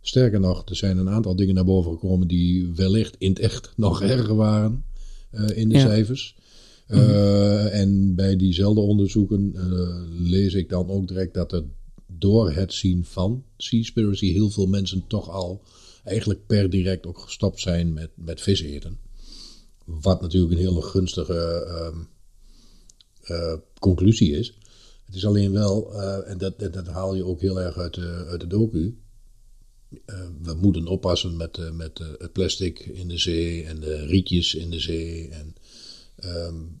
Sterker 0.00 0.40
nog, 0.40 0.68
er 0.68 0.76
zijn 0.76 0.98
een 0.98 1.08
aantal 1.08 1.36
dingen 1.36 1.54
naar 1.54 1.64
boven 1.64 1.92
gekomen 1.92 2.28
die 2.28 2.72
wellicht 2.74 3.14
in 3.18 3.28
het 3.28 3.38
echt 3.38 3.72
nog 3.76 4.02
erger 4.02 4.34
waren 4.34 4.84
uh, 5.32 5.56
in 5.56 5.68
de 5.68 5.74
Ja. 5.74 5.80
cijfers. 5.80 6.36
Uh, 6.88 7.80
En 7.80 8.14
bij 8.14 8.36
diezelfde 8.36 8.80
onderzoeken 8.80 9.52
uh, 9.56 10.30
lees 10.30 10.54
ik 10.54 10.68
dan 10.68 10.88
ook 10.88 11.08
direct 11.08 11.34
dat 11.34 11.52
er 11.52 11.64
door 12.06 12.52
het 12.52 12.72
zien 12.72 13.04
van 13.04 13.44
Seaspiracy 13.56 14.32
heel 14.32 14.50
veel 14.50 14.66
mensen 14.66 15.04
toch 15.06 15.30
al 15.30 15.62
eigenlijk 16.04 16.46
per 16.46 16.70
direct 16.70 17.06
ook 17.06 17.18
gestopt 17.18 17.60
zijn 17.60 17.92
met, 17.92 18.10
met 18.14 18.40
vis 18.40 18.60
eten. 18.60 18.98
Wat 19.84 20.20
natuurlijk 20.20 20.52
een 20.52 20.58
hele 20.66 20.82
gunstige 20.82 21.64
uh, 23.30 23.54
conclusie 23.78 24.30
is. 24.32 24.58
Het 25.06 25.14
is 25.14 25.26
alleen 25.26 25.52
wel, 25.52 25.92
uh, 25.92 26.30
en 26.30 26.38
dat, 26.38 26.86
haal 26.86 27.14
je 27.14 27.24
ook 27.24 27.40
heel 27.40 27.60
erg 27.60 27.76
uit 27.76 27.94
de, 27.94 28.24
uit 28.28 28.40
de 28.40 28.46
docu. 28.46 28.98
Uh, 30.06 30.26
we 30.42 30.54
moeten 30.54 30.86
oppassen 30.86 31.36
met, 31.36 31.58
uh, 31.58 31.70
met 31.70 31.98
het 32.18 32.32
plastic 32.32 32.78
in 32.78 33.08
de 33.08 33.18
zee 33.18 33.64
en 33.64 33.80
de 33.80 34.06
rietjes 34.06 34.54
in 34.54 34.70
de 34.70 34.80
zee. 34.80 35.28
En 35.28 35.54
um, 36.24 36.80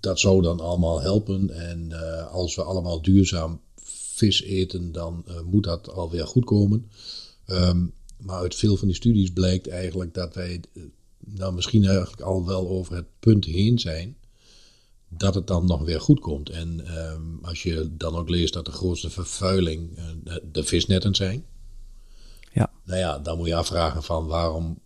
dat 0.00 0.20
zou 0.20 0.42
dan 0.42 0.60
allemaal 0.60 1.00
helpen. 1.00 1.50
En 1.50 1.92
als 2.30 2.54
we 2.54 2.62
allemaal 2.62 3.02
duurzaam 3.02 3.60
vis 4.14 4.42
eten, 4.42 4.92
dan 4.92 5.24
moet 5.44 5.64
dat 5.64 5.88
alweer 5.88 6.26
goed 6.26 6.44
komen. 6.44 6.90
Um, 7.46 7.92
maar 8.16 8.36
uit 8.36 8.54
veel 8.54 8.76
van 8.76 8.86
die 8.86 8.96
studies 8.96 9.32
blijkt 9.32 9.68
eigenlijk 9.68 10.14
dat 10.14 10.34
wij 10.34 10.60
nou 11.18 11.54
misschien 11.54 11.84
eigenlijk 11.84 12.20
al 12.20 12.46
wel 12.46 12.68
over 12.68 12.94
het 12.94 13.06
punt 13.18 13.44
heen 13.44 13.78
zijn 13.78 14.16
dat 15.12 15.34
het 15.34 15.46
dan 15.46 15.66
nog 15.66 15.82
weer 15.82 16.00
goed 16.00 16.20
komt. 16.20 16.50
En 16.50 16.98
um, 17.12 17.38
als 17.42 17.62
je 17.62 17.96
dan 17.96 18.14
ook 18.14 18.28
leest 18.28 18.52
dat 18.52 18.64
de 18.64 18.72
grootste 18.72 19.10
vervuiling 19.10 19.98
uh, 19.98 20.34
de 20.52 20.64
visnetten 20.64 21.14
zijn. 21.14 21.44
Ja. 22.52 22.72
Nou 22.84 22.98
ja, 22.98 23.18
dan 23.18 23.36
moet 23.36 23.46
je 23.46 23.54
afvragen 23.54 24.02
van 24.02 24.26
waarom 24.26 24.80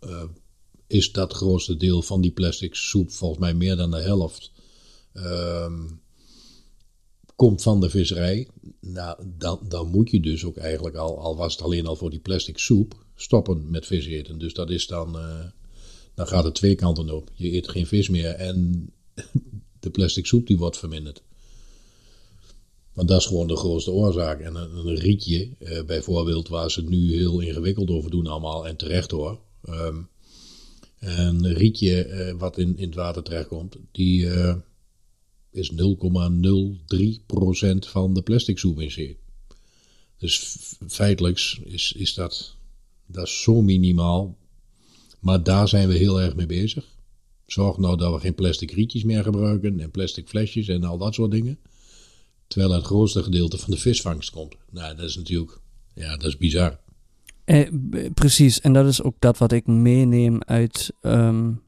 uh, 0.00 0.22
is 0.86 1.12
dat 1.12 1.32
grootste 1.32 1.76
deel 1.76 2.02
van 2.02 2.20
die 2.20 2.30
plastic 2.30 2.74
soep, 2.74 3.12
volgens 3.12 3.40
mij 3.40 3.54
meer 3.54 3.76
dan 3.76 3.90
de 3.90 4.00
helft, 4.00 4.52
um, 5.14 6.00
komt 7.36 7.62
van 7.62 7.80
de 7.80 7.90
visserij. 7.90 8.48
Nou, 8.80 9.24
dan, 9.38 9.60
dan 9.68 9.88
moet 9.88 10.10
je 10.10 10.20
dus 10.20 10.44
ook 10.44 10.56
eigenlijk 10.56 10.96
al, 10.96 11.18
al 11.18 11.36
was 11.36 11.52
het 11.52 11.62
alleen 11.62 11.86
al 11.86 11.96
voor 11.96 12.10
die 12.10 12.20
plastic 12.20 12.58
soep, 12.58 13.04
stoppen 13.14 13.70
met 13.70 13.86
vis 13.86 14.06
eten. 14.06 14.38
Dus 14.38 14.54
dat 14.54 14.70
is 14.70 14.86
dan, 14.86 15.16
uh, 15.16 15.44
dan 16.14 16.26
gaat 16.26 16.44
het 16.44 16.54
twee 16.54 16.74
kanten 16.74 17.10
op. 17.10 17.30
Je 17.34 17.52
eet 17.52 17.68
geen 17.68 17.86
vis 17.86 18.08
meer 18.08 18.30
en 18.30 18.90
de 19.80 19.90
plastic 19.90 20.26
soep 20.26 20.46
die 20.46 20.58
wordt 20.58 20.78
verminderd. 20.78 21.22
Want 22.92 23.08
dat 23.08 23.20
is 23.20 23.26
gewoon 23.26 23.46
de 23.46 23.56
grootste 23.56 23.90
oorzaak. 23.90 24.40
En 24.40 24.54
een, 24.54 24.94
rietje, 24.94 25.48
uh, 25.58 25.82
bijvoorbeeld, 25.82 26.48
waar 26.48 26.70
ze 26.70 26.82
nu 26.82 27.14
heel 27.14 27.40
ingewikkeld 27.40 27.90
over 27.90 28.10
doen 28.10 28.26
allemaal, 28.26 28.66
en 28.66 28.76
terecht 28.76 29.10
hoor. 29.10 29.40
Um, 29.68 30.08
een 30.98 31.52
rietje 31.54 32.06
uh, 32.06 32.38
wat 32.38 32.58
in, 32.58 32.76
in 32.76 32.86
het 32.86 32.94
water 32.94 33.22
terechtkomt, 33.22 33.76
die 33.92 34.24
uh, 34.24 34.54
is 35.50 35.72
0,03% 35.72 35.76
van 37.78 38.14
de 38.14 38.22
plastic 38.22 38.58
soep 38.58 38.80
in 38.80 38.90
zee. 38.90 39.18
Dus 40.18 40.56
feitelijk 40.88 41.58
is, 41.64 41.92
is 41.96 42.14
dat, 42.14 42.56
dat 43.06 43.26
is 43.26 43.42
zo 43.42 43.62
minimaal. 43.62 44.36
Maar 45.20 45.42
daar 45.42 45.68
zijn 45.68 45.88
we 45.88 45.94
heel 45.94 46.20
erg 46.20 46.36
mee 46.36 46.46
bezig. 46.46 46.95
Zorg 47.46 47.76
nou 47.78 47.96
dat 47.96 48.12
we 48.14 48.20
geen 48.20 48.34
plastic 48.34 48.70
rietjes 48.70 49.02
meer 49.04 49.22
gebruiken 49.22 49.80
en 49.80 49.90
plastic 49.90 50.28
flesjes 50.28 50.68
en 50.68 50.84
al 50.84 50.98
dat 50.98 51.14
soort 51.14 51.30
dingen. 51.30 51.58
Terwijl 52.46 52.72
het 52.72 52.84
grootste 52.84 53.22
gedeelte 53.22 53.58
van 53.58 53.70
de 53.70 53.80
visvangst 53.80 54.30
komt. 54.30 54.56
Nou, 54.70 54.96
dat 54.96 55.04
is 55.04 55.16
natuurlijk, 55.16 55.58
ja, 55.94 56.16
dat 56.16 56.24
is 56.26 56.36
bizar. 56.36 56.78
Eh, 57.44 57.70
precies, 58.14 58.60
en 58.60 58.72
dat 58.72 58.86
is 58.86 59.02
ook 59.02 59.16
dat 59.18 59.38
wat 59.38 59.52
ik 59.52 59.66
meeneem 59.66 60.42
uit, 60.42 60.92
um, 61.02 61.62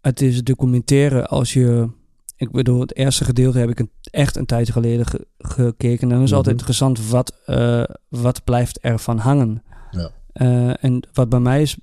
uit 0.00 0.18
deze 0.18 0.42
documentaire. 0.42 1.26
Als 1.26 1.52
je, 1.52 1.88
ik 2.36 2.50
bedoel, 2.50 2.80
het 2.80 2.96
eerste 2.96 3.24
gedeelte 3.24 3.58
heb 3.58 3.70
ik 3.70 3.80
een, 3.80 3.90
echt 4.10 4.36
een 4.36 4.46
tijd 4.46 4.70
geleden 4.70 5.06
ge, 5.06 5.26
gekeken. 5.38 6.02
En 6.02 6.08
dan 6.08 6.22
is 6.22 6.28
Mhm. 6.28 6.36
altijd 6.36 6.54
interessant, 6.54 7.08
wat, 7.08 7.40
uh, 7.46 7.84
wat 8.08 8.44
blijft 8.44 8.78
er 8.80 8.98
van 8.98 9.18
hangen? 9.18 9.62
Ja. 9.90 10.10
Uh, 10.34 10.84
en 10.84 11.08
wat 11.12 11.28
bij 11.28 11.40
mij 11.40 11.62
is, 11.62 11.76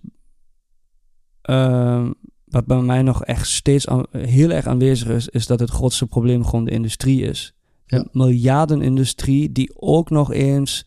uh, 1.49 2.09
wat 2.57 2.65
bij 2.65 2.81
mij 2.81 3.01
nog 3.01 3.23
echt 3.23 3.47
steeds 3.47 3.87
aan, 3.87 4.05
heel 4.11 4.49
erg 4.49 4.65
aanwezig 4.65 5.07
is, 5.07 5.27
is 5.27 5.47
dat 5.47 5.59
het 5.59 5.69
grootste 5.69 6.07
probleem 6.07 6.45
gewoon 6.45 6.65
de 6.65 6.71
industrie 6.71 7.21
is. 7.21 7.53
Ja. 7.85 7.99
De 7.99 8.09
miljardenindustrie 8.11 9.51
die 9.51 9.71
ook 9.75 10.09
nog 10.09 10.33
eens 10.33 10.85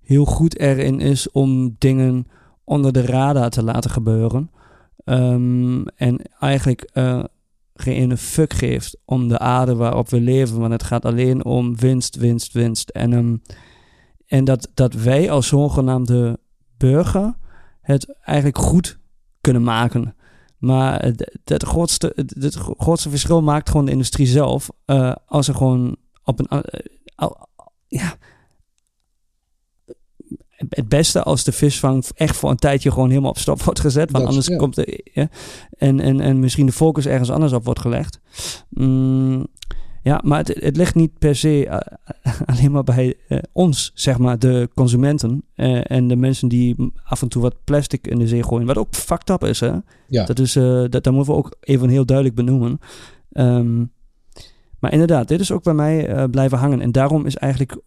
heel 0.00 0.24
goed 0.24 0.58
erin 0.58 1.00
is 1.00 1.30
om 1.30 1.76
dingen 1.78 2.26
onder 2.64 2.92
de 2.92 3.06
radar 3.06 3.50
te 3.50 3.62
laten 3.62 3.90
gebeuren. 3.90 4.50
Um, 5.04 5.86
en 5.86 6.20
eigenlijk 6.38 6.90
uh, 6.94 7.24
geen 7.74 7.94
ene 7.94 8.16
fuck 8.16 8.52
geeft 8.52 8.96
om 9.04 9.28
de 9.28 9.38
aarde 9.38 9.74
waarop 9.74 10.08
we 10.08 10.20
leven. 10.20 10.58
Want 10.58 10.72
het 10.72 10.82
gaat 10.82 11.04
alleen 11.04 11.44
om 11.44 11.76
winst, 11.76 12.16
winst, 12.16 12.52
winst. 12.52 12.88
En, 12.88 13.12
um, 13.12 13.42
en 14.26 14.44
dat, 14.44 14.70
dat 14.74 14.94
wij 14.94 15.30
als 15.30 15.46
zogenaamde 15.46 16.38
burger 16.76 17.34
het 17.80 18.14
eigenlijk 18.22 18.58
goed 18.58 18.98
kunnen 19.40 19.62
maken. 19.62 20.14
Maar 20.62 21.02
het, 21.02 21.38
het, 21.44 21.62
grootste, 21.62 22.12
het, 22.14 22.54
grootste 22.54 23.10
verschil 23.10 23.42
maakt 23.42 23.70
gewoon 23.70 23.86
de 23.86 23.92
industrie 23.92 24.26
zelf. 24.26 24.70
Uh, 24.86 25.14
als 25.26 25.48
er 25.48 25.54
gewoon 25.54 25.96
op 26.24 26.38
een. 26.38 26.62
Uh, 27.18 27.30
ja. 27.86 28.16
Het 30.68 30.88
beste 30.88 31.22
als 31.22 31.44
de 31.44 31.52
visvang 31.52 32.06
echt 32.14 32.36
voor 32.36 32.50
een 32.50 32.56
tijdje 32.56 32.90
gewoon 32.90 33.08
helemaal 33.08 33.30
op 33.30 33.38
stop 33.38 33.62
wordt 33.62 33.80
gezet. 33.80 34.10
Want 34.10 34.26
anders 34.26 34.46
ja. 34.46 34.56
komt 34.56 34.74
de. 34.74 35.10
Ja, 35.12 35.28
en, 35.70 36.00
en, 36.00 36.20
en 36.20 36.40
misschien 36.40 36.66
de 36.66 36.72
focus 36.72 37.06
ergens 37.06 37.30
anders 37.30 37.52
op 37.52 37.64
wordt 37.64 37.80
gelegd. 37.80 38.20
Mm, 38.68 39.46
ja, 40.02 40.20
maar 40.24 40.38
het, 40.38 40.48
het 40.60 40.76
ligt 40.76 40.94
niet 40.94 41.18
per 41.18 41.36
se 41.36 41.66
uh, 41.66 41.78
alleen 42.50 42.70
maar 42.70 42.84
bij 42.84 43.14
uh, 43.28 43.38
ons, 43.52 43.90
zeg 43.94 44.18
maar, 44.18 44.38
de 44.38 44.68
consumenten. 44.74 45.44
Uh, 45.56 45.90
en 45.90 46.08
de 46.08 46.16
mensen 46.16 46.48
die 46.48 46.92
af 47.04 47.22
en 47.22 47.28
toe 47.28 47.42
wat 47.42 47.64
plastic 47.64 48.06
in 48.06 48.18
de 48.18 48.28
zee 48.28 48.42
gooien. 48.42 48.66
Wat 48.66 48.78
ook 48.78 48.94
fucked 48.94 49.30
up 49.30 49.44
is, 49.44 49.60
hè? 49.60 49.72
Ja. 50.06 50.24
Dat, 50.24 50.38
is, 50.38 50.52
dat, 50.52 50.90
dat 50.90 51.10
moeten 51.10 51.32
we 51.32 51.38
ook 51.38 51.56
even 51.60 51.88
heel 51.88 52.06
duidelijk 52.06 52.36
benoemen. 52.36 52.78
Um, 53.32 53.92
maar 54.78 54.92
inderdaad, 54.92 55.28
dit 55.28 55.40
is 55.40 55.52
ook 55.52 55.62
bij 55.62 55.74
mij 55.74 56.28
blijven 56.28 56.58
hangen. 56.58 56.80
En 56.80 56.92
daarom 56.92 57.26
is 57.26 57.36
eigenlijk 57.36 57.80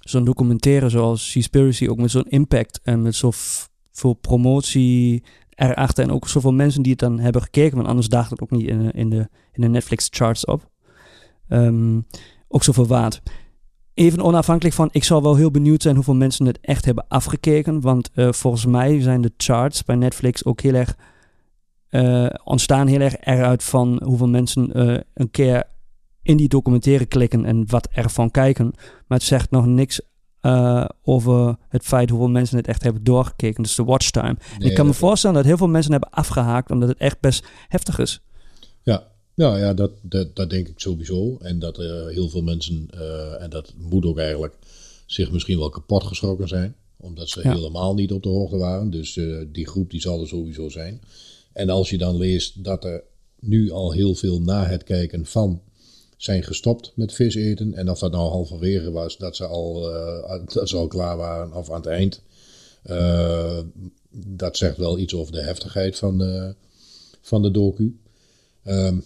zo'n 0.00 0.24
documentaire 0.24 0.88
zoals 0.88 1.30
Seaspiracy 1.30 1.86
ook 1.86 1.98
met 1.98 2.10
zo'n 2.10 2.28
impact 2.28 2.80
en 2.82 3.02
met 3.02 3.14
zoveel 3.14 4.14
promotie 4.20 5.22
erachter. 5.56 6.04
En 6.04 6.12
ook 6.12 6.28
zoveel 6.28 6.52
mensen 6.52 6.82
die 6.82 6.92
het 6.92 7.00
dan 7.00 7.18
hebben 7.18 7.42
gekeken. 7.42 7.76
Want 7.76 7.88
anders 7.88 8.08
daagt 8.08 8.30
het 8.30 8.40
ook 8.40 8.50
niet 8.50 8.66
in, 8.66 8.90
in, 8.90 9.10
de, 9.10 9.28
in 9.52 9.60
de 9.60 9.68
Netflix 9.68 10.08
charts 10.10 10.44
op. 10.44 10.70
Um, 11.48 12.06
ook 12.48 12.64
zoveel 12.64 12.86
waard. 12.86 13.22
Even 13.94 14.22
onafhankelijk 14.22 14.74
van, 14.74 14.88
ik 14.92 15.04
zal 15.04 15.22
wel 15.22 15.36
heel 15.36 15.50
benieuwd 15.50 15.82
zijn 15.82 15.94
hoeveel 15.94 16.14
mensen 16.14 16.46
het 16.46 16.58
echt 16.60 16.84
hebben 16.84 17.04
afgekeken. 17.08 17.80
Want 17.80 18.10
uh, 18.14 18.32
volgens 18.32 18.66
mij 18.66 19.00
zijn 19.00 19.20
de 19.20 19.32
charts 19.36 19.84
bij 19.84 19.96
Netflix 19.96 20.44
ook 20.44 20.60
heel 20.60 20.74
erg 20.74 20.96
uh, 21.90 22.26
ontstaan 22.44 22.86
heel 22.86 23.00
erg 23.00 23.16
eruit 23.20 23.64
van 23.64 24.00
hoeveel 24.04 24.28
mensen 24.28 24.80
een 25.14 25.30
keer 25.30 25.64
in 26.22 26.36
die 26.36 26.48
documentaire 26.48 27.06
klikken 27.06 27.44
en 27.44 27.64
wat 27.68 27.88
ervan 27.92 28.30
kijken. 28.30 28.70
Maar 29.06 29.18
het 29.18 29.22
zegt 29.22 29.50
nog 29.50 29.66
niks 29.66 30.00
uh, 30.46 30.84
over 31.02 31.56
het 31.68 31.84
feit 31.84 32.10
hoeveel 32.10 32.28
mensen 32.28 32.56
het 32.56 32.66
echt 32.66 32.82
hebben 32.82 33.04
doorgekeken. 33.04 33.62
Dus 33.62 33.74
de 33.74 33.84
watchtime. 33.84 34.36
Nee, 34.58 34.68
ik 34.68 34.74
kan 34.74 34.86
me 34.86 34.92
voorstellen 34.92 35.36
dat 35.36 35.44
heel 35.44 35.56
veel 35.56 35.68
mensen 35.68 35.92
hebben 35.92 36.10
afgehaakt 36.10 36.70
omdat 36.70 36.88
het 36.88 36.98
echt 36.98 37.20
best 37.20 37.46
heftig 37.68 37.98
is. 37.98 38.20
Ja, 38.82 39.06
nou 39.34 39.58
ja, 39.58 39.74
dat, 39.74 39.90
dat, 40.02 40.36
dat 40.36 40.50
denk 40.50 40.68
ik 40.68 40.80
sowieso. 40.80 41.36
En 41.40 41.58
dat 41.58 41.78
er 41.78 42.08
heel 42.08 42.28
veel 42.28 42.42
mensen, 42.42 42.88
uh, 42.94 43.42
en 43.42 43.50
dat 43.50 43.74
moet 43.76 44.04
ook 44.04 44.18
eigenlijk, 44.18 44.54
zich 45.06 45.30
misschien 45.30 45.58
wel 45.58 45.68
kapot 45.68 46.04
geschrokken 46.04 46.48
zijn. 46.48 46.74
Omdat 46.96 47.28
ze 47.28 47.40
ja. 47.42 47.54
helemaal 47.54 47.94
niet 47.94 48.12
op 48.12 48.22
de 48.22 48.28
hoogte 48.28 48.56
waren. 48.56 48.90
Dus 48.90 49.20
die 49.52 49.66
groep 49.66 49.90
die 49.90 50.00
zal 50.00 50.20
er 50.20 50.28
sowieso 50.28 50.68
zijn. 50.68 51.00
En 51.52 51.70
als 51.70 51.90
je 51.90 51.98
dan 51.98 52.16
leest 52.16 52.64
dat 52.64 52.84
er 52.84 53.02
nu 53.40 53.70
al 53.70 53.92
heel 53.92 54.14
veel 54.14 54.40
na 54.40 54.66
het 54.66 54.84
kijken 54.84 55.26
van 55.26 55.60
zijn 56.16 56.42
gestopt 56.42 56.92
met 56.94 57.12
vis 57.12 57.34
eten. 57.34 57.74
En 57.74 57.90
of 57.90 57.98
dat 57.98 58.12
nou 58.12 58.28
halverwege 58.28 58.90
was, 58.90 59.16
dat 59.16 59.36
ze 59.36 59.46
al, 59.46 59.94
uh, 59.94 60.44
dat 60.52 60.68
ze 60.68 60.76
al 60.76 60.86
klaar 60.86 61.16
waren 61.16 61.52
of 61.52 61.70
aan 61.70 61.76
het 61.76 61.86
eind. 61.86 62.22
Uh, 62.84 63.60
dat 64.10 64.56
zegt 64.56 64.76
wel 64.76 64.98
iets 64.98 65.14
over 65.14 65.32
de 65.32 65.42
heftigheid 65.42 65.98
van 65.98 66.18
de, 66.18 66.54
van 67.20 67.42
de 67.42 67.50
docu. 67.50 67.98
Um, 68.64 69.04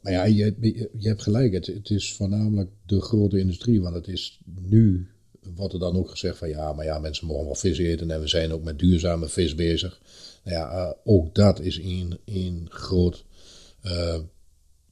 maar 0.00 0.12
ja, 0.12 0.24
je, 0.24 0.54
je 0.98 1.08
hebt 1.08 1.22
gelijk. 1.22 1.52
Het, 1.52 1.66
het, 1.66 1.90
is 1.90 2.12
voornamelijk 2.12 2.70
de 2.86 3.00
grote 3.00 3.38
industrie. 3.38 3.82
Want 3.82 3.94
het 3.94 4.08
is 4.08 4.40
nu, 4.44 5.08
wordt 5.54 5.72
er 5.72 5.78
dan 5.78 5.96
ook 5.96 6.10
gezegd 6.10 6.38
van 6.38 6.48
ja, 6.48 6.72
maar 6.72 6.84
ja, 6.84 6.98
mensen 6.98 7.26
mogen 7.26 7.44
wel 7.44 7.54
vis 7.54 7.78
eten. 7.78 8.10
En 8.10 8.20
we 8.20 8.28
zijn 8.28 8.52
ook 8.52 8.62
met 8.62 8.78
duurzame 8.78 9.28
vis 9.28 9.54
bezig. 9.54 10.00
Nou 10.44 10.56
ja, 10.56 10.86
uh, 10.86 10.92
ook 11.04 11.34
dat 11.34 11.60
is 11.60 11.78
een, 11.78 12.18
een 12.24 12.66
groot 12.70 13.24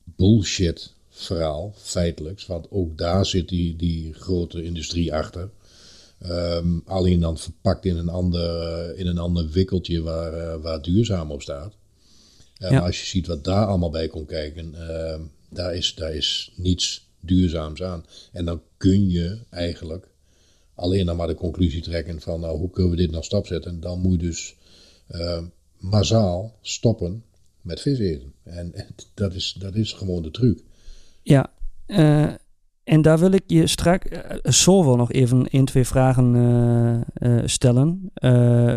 bullshit 0.04 0.94
verhaal, 1.14 1.74
feitelijk. 1.76 2.44
Want 2.46 2.70
ook 2.70 2.98
daar 2.98 3.26
zit 3.26 3.48
die, 3.48 3.76
die 3.76 4.14
grote 4.14 4.62
industrie 4.62 5.14
achter. 5.14 5.50
Ehm, 6.18 6.78
alleen 6.84 7.20
dan 7.20 7.38
verpakt 7.38 7.84
in 7.84 7.96
een 7.96 8.08
ander, 8.08 8.96
in 8.96 9.06
een 9.06 9.18
ander 9.18 9.48
wikkeltje 9.50 10.02
waar, 10.02 10.32
eh, 10.32 10.60
waar 10.60 10.82
duurzaam 10.82 11.30
op 11.30 11.42
staat. 11.42 11.72
Uh, 12.58 12.70
Ja. 12.70 12.70
Maar 12.70 12.86
als 12.86 13.00
je 13.00 13.06
ziet 13.06 13.26
wat 13.26 13.44
daar 13.44 13.66
allemaal 13.66 13.90
bij 13.90 14.08
komt 14.08 14.26
kijken, 14.26 14.74
ehm, 14.88 15.20
daar, 15.48 15.74
is, 15.74 15.94
daar 15.94 16.14
is 16.14 16.52
niets 16.56 17.08
duurzaams 17.20 17.82
aan. 17.82 18.04
En 18.32 18.44
dan 18.44 18.62
kun 18.76 19.10
je 19.10 19.38
eigenlijk 19.50 20.08
alleen 20.74 21.06
dan 21.06 21.16
maar 21.16 21.26
de 21.26 21.34
conclusie 21.34 21.82
trekken 21.82 22.20
van 22.20 22.40
nou, 22.40 22.58
hoe 22.58 22.70
kunnen 22.70 22.90
we 22.90 22.96
dit 22.96 23.10
nou 23.10 23.24
stap 23.24 23.46
zetten. 23.46 23.70
En 23.70 23.80
dan 23.80 24.00
moet 24.00 24.20
je 24.20 24.26
dus 24.26 24.56
ehm, 25.08 25.44
massaal 25.78 26.58
stoppen 26.60 27.24
met 27.60 27.80
vis 27.80 27.98
eten. 27.98 28.32
En, 28.42 28.74
en 28.74 28.86
dat, 29.14 29.34
is, 29.34 29.56
dat 29.58 29.74
is 29.74 29.92
gewoon 29.92 30.22
de 30.22 30.30
truc. 30.30 30.62
Eh, 31.86 32.26
en 32.84 33.02
daar 33.02 33.18
wil 33.18 33.32
ik 33.32 33.42
je 33.46 33.66
straks 33.66 34.08
eh, 34.08 34.52
zo 34.52 34.84
wel 34.84 34.96
nog 34.96 35.12
even 35.12 35.48
één, 35.48 35.64
twee 35.64 35.84
vragen 35.84 36.34
eh, 36.34 37.38
eh, 37.38 37.42
stellen. 37.46 38.10
Eh, 38.14 38.76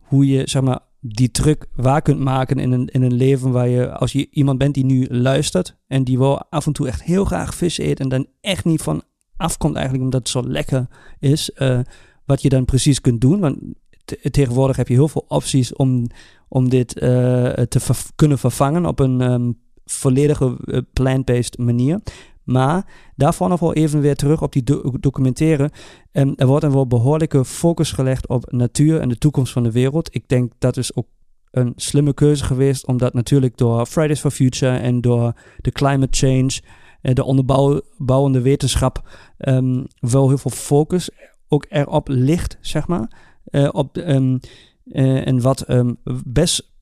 hoe 0.00 0.26
je, 0.26 0.42
zeg 0.44 0.62
maar, 0.62 0.80
die 1.00 1.30
truc 1.30 1.66
waar 1.74 2.02
kunt 2.02 2.18
maken 2.20 2.58
in 2.58 2.72
een, 2.72 2.86
in 2.86 3.02
een 3.02 3.14
leven 3.14 3.50
waar 3.50 3.68
je, 3.68 3.92
als 3.92 4.12
je 4.12 4.26
iemand 4.30 4.58
bent 4.58 4.74
die 4.74 4.84
nu 4.84 5.06
luistert 5.10 5.76
en 5.86 6.04
die 6.04 6.18
wel 6.18 6.42
af 6.50 6.66
en 6.66 6.72
toe 6.72 6.86
echt 6.86 7.02
heel 7.02 7.24
graag 7.24 7.54
vis 7.54 7.78
eet 7.78 8.00
en 8.00 8.08
dan 8.08 8.26
echt 8.40 8.64
niet 8.64 8.82
van 8.82 9.02
afkomt 9.36 9.74
eigenlijk 9.74 10.04
omdat 10.04 10.20
het 10.20 10.28
zo 10.28 10.42
lekker 10.50 10.86
is, 11.18 11.50
eh, 11.50 11.78
wat 12.24 12.42
je 12.42 12.48
dan 12.48 12.64
precies 12.64 13.00
kunt 13.00 13.20
doen. 13.20 13.40
Want 13.40 13.58
te- 14.04 14.30
tegenwoordig 14.30 14.76
heb 14.76 14.88
je 14.88 14.94
heel 14.94 15.08
veel 15.08 15.24
opties 15.28 15.72
om, 15.74 16.06
om 16.48 16.68
dit 16.68 16.98
eh, 16.98 17.50
te 17.50 17.80
kunnen 18.16 18.38
vervangen 18.38 18.86
op 18.86 18.98
een 19.00 19.20
ehm, 19.20 19.50
volledige 19.84 20.56
eh, 20.64 20.80
plant-based 20.92 21.58
manier. 21.58 22.00
Maar 22.44 22.86
daarvoor 23.16 23.48
nog 23.48 23.60
wel 23.60 23.72
even 23.72 24.00
weer 24.00 24.16
terug 24.16 24.42
op 24.42 24.52
die 24.52 24.62
do- 24.62 24.92
documentaire. 25.00 25.70
Er 26.12 26.46
wordt 26.46 26.64
een 26.64 26.72
wel 26.72 26.86
behoorlijke 26.86 27.44
focus 27.44 27.92
gelegd 27.92 28.28
op 28.28 28.52
natuur 28.52 29.00
en 29.00 29.08
de 29.08 29.18
toekomst 29.18 29.52
van 29.52 29.62
de 29.62 29.72
wereld. 29.72 30.14
Ik 30.14 30.28
denk 30.28 30.52
dat 30.58 30.76
is 30.76 30.96
ook 30.96 31.06
een 31.50 31.72
slimme 31.76 32.14
keuze 32.14 32.44
geweest, 32.44 32.86
omdat 32.86 33.14
natuurlijk 33.14 33.56
door 33.56 33.86
Fridays 33.86 34.20
for 34.20 34.30
Future 34.30 34.76
en 34.76 35.00
door 35.00 35.32
de 35.60 35.72
climate 35.72 36.26
change, 36.26 36.60
eh, 37.00 37.14
de 37.14 37.24
onderbouwende 37.24 38.40
wetenschap, 38.40 39.08
ehm, 39.38 39.84
wel 40.00 40.28
heel 40.28 40.38
veel 40.38 40.50
focus 40.50 41.10
ook 41.48 41.66
erop 41.68 42.08
ligt, 42.08 42.58
zeg 42.60 42.86
maar. 42.86 43.32
Eh, 43.44 43.68
op, 43.72 43.98
ehm, 43.98 44.38
eh, 44.84 45.26
en 45.26 45.40
wat 45.40 45.60
ehm, 45.60 45.92
best, 46.24 46.72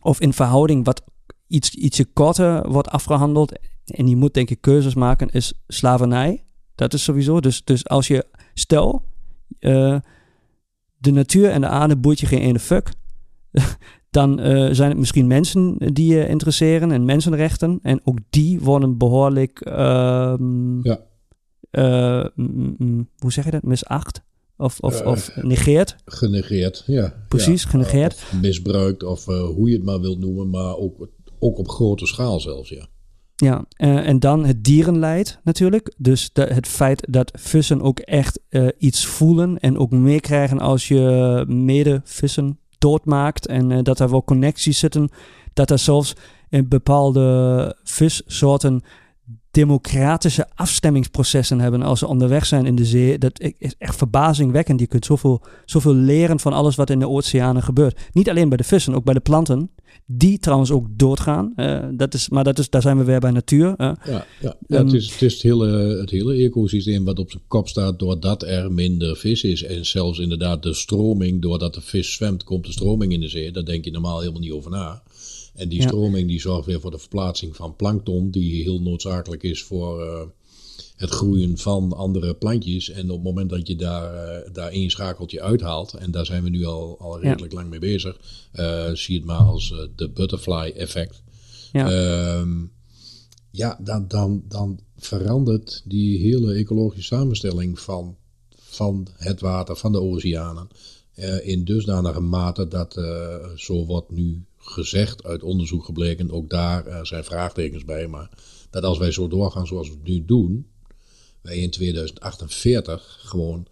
of 0.00 0.20
in 0.20 0.32
verhouding 0.32 0.84
wat 0.84 1.04
iets, 1.46 1.70
ietsje 1.70 2.04
korter 2.04 2.70
wordt 2.70 2.88
afgehandeld. 2.88 3.52
En 3.84 4.08
je 4.08 4.16
moet 4.16 4.34
denk 4.34 4.50
ik 4.50 4.60
keuzes 4.60 4.94
maken, 4.94 5.28
is 5.28 5.52
slavernij. 5.66 6.44
Dat 6.74 6.94
is 6.94 7.02
sowieso. 7.04 7.40
Dus, 7.40 7.64
dus 7.64 7.88
als 7.88 8.06
je, 8.06 8.26
stel, 8.54 9.02
eh, 9.58 9.96
de 10.98 11.10
natuur 11.10 11.50
en 11.50 11.60
de 11.60 11.66
aarde 11.68 11.96
boeit 11.96 12.20
je 12.20 12.26
geen 12.26 12.40
ene 12.40 12.58
fuck. 12.58 12.90
Dan 14.10 14.40
eh, 14.40 14.68
zijn 14.72 14.88
het 14.90 14.98
misschien 14.98 15.26
mensen 15.26 15.76
die 15.92 16.14
je 16.14 16.28
interesseren 16.28 16.90
en 16.92 17.04
mensenrechten. 17.04 17.78
En 17.82 18.00
ook 18.04 18.18
die 18.30 18.60
worden 18.60 18.98
behoorlijk, 18.98 19.60
ehm, 19.60 20.82
Ja. 20.82 21.00
eh, 21.70 22.24
mm, 22.34 22.74
mm, 22.78 23.08
hoe 23.18 23.32
zeg 23.32 23.44
je 23.44 23.50
dat, 23.50 23.62
misacht? 23.62 24.22
Of, 24.56 24.80
of, 24.80 25.02
of 25.02 25.36
negeerd. 25.42 25.96
Genegeerd, 26.04 26.82
ja. 26.86 27.24
Precies, 27.28 27.62
Ja. 27.62 27.68
genegeerd. 27.68 28.12
Of 28.14 28.32
misbruikt, 28.40 29.02
of 29.02 29.24
hoe 29.24 29.68
je 29.68 29.74
het 29.76 29.84
maar 29.84 30.00
wilt 30.00 30.18
noemen, 30.18 30.50
maar 30.50 30.76
ook, 30.76 31.08
ook 31.38 31.58
op 31.58 31.68
grote 31.68 32.06
schaal 32.06 32.40
zelfs, 32.40 32.68
ja. 32.68 32.88
Ja, 33.36 33.64
eh, 33.76 34.08
en 34.08 34.20
dan 34.20 34.44
het 34.44 34.64
dierenleid 34.64 35.40
natuurlijk. 35.44 35.94
Dus 35.96 36.30
de, 36.32 36.42
het 36.42 36.66
feit 36.66 37.06
dat 37.10 37.30
vissen 37.34 37.82
ook 37.82 37.98
echt 37.98 38.40
eh, 38.48 38.68
iets 38.78 39.06
voelen 39.06 39.58
en 39.58 39.78
ook 39.78 39.90
meekrijgen 39.90 40.58
als 40.58 40.88
je 40.88 41.44
mede-vissen 41.48 42.58
doodmaakt. 42.78 43.46
En 43.46 43.72
eh, 43.72 43.82
dat 43.82 44.00
er 44.00 44.10
wel 44.10 44.24
connecties 44.24 44.78
zitten. 44.78 45.10
Dat 45.52 45.70
er 45.70 45.78
zelfs 45.78 46.14
in 46.48 46.68
bepaalde 46.68 47.76
vissoorten 47.82 48.82
democratische 49.56 50.46
afstemmingsprocessen 50.54 51.60
hebben 51.60 51.82
als 51.82 51.98
ze 51.98 52.06
onderweg 52.06 52.46
zijn 52.46 52.66
in 52.66 52.74
de 52.74 52.84
zee. 52.84 53.18
Dat 53.18 53.40
is 53.58 53.74
echt 53.78 53.96
verbazingwekkend. 53.96 54.80
Je 54.80 54.86
kunt 54.86 55.04
zoveel, 55.04 55.42
zoveel 55.64 55.94
leren 55.94 56.40
van 56.40 56.52
alles 56.52 56.76
wat 56.76 56.90
in 56.90 56.98
de 56.98 57.08
oceanen 57.08 57.62
gebeurt. 57.62 58.00
Niet 58.12 58.30
alleen 58.30 58.48
bij 58.48 58.56
de 58.56 58.64
vissen, 58.64 58.94
ook 58.94 59.04
bij 59.04 59.14
de 59.14 59.20
planten. 59.20 59.70
Die 60.06 60.38
trouwens 60.38 60.70
ook 60.70 60.86
doodgaan. 60.90 61.52
Eh, 61.56 61.84
dat 61.92 62.14
is, 62.14 62.28
maar 62.28 62.44
dat 62.44 62.58
is, 62.58 62.70
daar 62.70 62.82
zijn 62.82 62.98
we 62.98 63.04
weer 63.04 63.20
bij 63.20 63.30
natuur. 63.30 63.74
Ja, 63.76 63.98
ja. 64.04 64.26
ja 64.40 64.56
Ehm, 64.68 64.84
het 64.84 64.94
is, 64.94 65.10
het, 65.12 65.22
is 65.22 65.32
het, 65.32 65.42
hele, 65.42 65.68
het 66.00 66.10
hele 66.10 66.34
ecosysteem 66.34 67.04
wat 67.04 67.18
op 67.18 67.30
zijn 67.30 67.42
kop 67.48 67.68
staat 67.68 67.98
doordat 67.98 68.42
er 68.42 68.72
minder 68.72 69.16
vis 69.16 69.42
is. 69.42 69.62
En 69.62 69.86
zelfs 69.86 70.18
inderdaad 70.18 70.62
de 70.62 70.74
stroming, 70.74 71.42
doordat 71.42 71.74
de 71.74 71.80
vis 71.80 72.12
zwemt, 72.12 72.44
komt 72.44 72.64
de 72.66 72.72
stroming 72.72 73.12
in 73.12 73.20
de 73.20 73.28
zee. 73.28 73.52
Daar 73.52 73.64
denk 73.64 73.84
je 73.84 73.90
normaal 73.90 74.18
helemaal 74.18 74.40
niet 74.40 74.52
over 74.52 74.70
na. 74.70 75.02
En 75.56 75.68
die 75.68 75.82
stroming 75.82 76.28
die 76.28 76.40
zorgt 76.40 76.66
weer 76.66 76.80
voor 76.80 76.90
de 76.90 76.98
verplaatsing 76.98 77.56
van 77.56 77.76
plankton, 77.76 78.30
die 78.30 78.62
heel 78.62 78.80
noodzakelijk 78.80 79.42
is 79.42 79.62
voor 79.62 80.02
eh, 80.02 80.22
het 80.96 81.10
groeien 81.10 81.58
van 81.58 81.92
andere 81.92 82.34
plantjes. 82.34 82.90
En 82.90 83.10
op 83.10 83.16
het 83.16 83.24
moment 83.24 83.50
dat 83.50 83.66
je 83.66 83.76
daar, 83.76 84.14
eh, 84.14 84.52
daar 84.52 84.70
één 84.70 84.90
schakeltje 84.90 85.42
uithaalt, 85.42 85.94
en 85.94 86.10
daar 86.10 86.26
zijn 86.26 86.42
we 86.42 86.48
nu 86.48 86.64
al, 86.64 86.98
al 87.00 87.20
redelijk 87.20 87.52
lang 87.52 87.70
mee 87.70 87.78
bezig, 87.78 88.20
eh, 88.52 88.90
zie 88.92 89.16
het 89.16 89.24
maar 89.24 89.38
als 89.38 89.74
de 89.96 90.10
butterfly 90.10 90.72
effect. 90.76 91.22
Ja. 91.72 91.90
Ehm, 91.90 92.64
ja, 93.50 93.78
dan, 93.82 94.08
dan, 94.08 94.42
dan 94.48 94.80
verandert 94.96 95.82
die 95.84 96.18
hele 96.18 96.54
ecologische 96.54 97.14
samenstelling 97.14 97.80
van, 97.80 98.16
van 98.56 99.06
het 99.16 99.40
water, 99.40 99.76
van 99.76 99.92
de 99.92 100.00
oceanen. 100.00 100.68
in 101.42 101.64
dusdanige 101.64 102.20
mate 102.20 102.68
dat, 102.68 102.92
zo 103.54 103.86
wordt 103.86 104.10
nu 104.10 104.44
gezegd, 104.68 105.24
uit 105.24 105.42
onderzoek 105.42 105.84
gebleken, 105.84 106.30
ook 106.30 106.50
daar 106.50 106.86
eh, 106.86 107.04
zijn 107.04 107.24
vraagtekens 107.24 107.84
bij, 107.84 108.06
maar 108.06 108.30
dat 108.70 108.82
als 108.82 108.98
wij 108.98 109.10
zo 109.10 109.28
doorgaan 109.28 109.66
zoals 109.66 109.88
we 109.88 109.94
het 109.94 110.04
nu 110.04 110.24
doen, 110.24 110.66
wij 111.40 111.56
in 111.56 111.70
2048 111.70 113.18
gewoon 113.20 113.66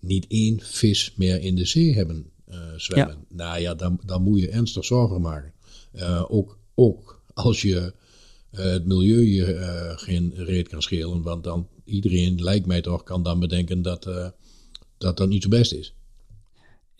niet 0.00 0.26
één 0.28 0.60
vis 0.60 1.12
meer 1.16 1.40
in 1.40 1.54
de 1.54 1.64
zee 1.64 1.94
hebben 1.94 2.30
eh, 2.44 2.58
zwemmen. 2.76 3.24
Nou 3.28 3.60
ja, 3.60 3.74
dan, 3.74 4.00
dan 4.04 4.22
moet 4.22 4.40
je 4.40 4.48
ernstig 4.48 4.84
zorgen 4.84 5.20
maken. 5.20 5.52
Eh, 5.92 6.24
ook, 6.28 6.58
ook 6.74 7.22
als 7.34 7.62
je 7.62 7.92
het 8.50 8.86
milieu 8.86 9.20
je 9.20 9.92
geen 9.96 10.32
reet 10.34 10.68
kan 10.68 10.82
schelen, 10.82 11.22
want 11.22 11.44
dan 11.44 11.68
iedereen, 11.84 12.42
lijkt 12.42 12.66
mij 12.66 12.80
toch, 12.80 13.02
kan 13.02 13.22
dan 13.22 13.40
bedenken 13.40 13.82
dat 13.82 14.32
dat, 15.02 15.16
dat 15.16 15.28
niet 15.28 15.42
zo 15.42 15.48
best 15.48 15.72
is. 15.72 15.94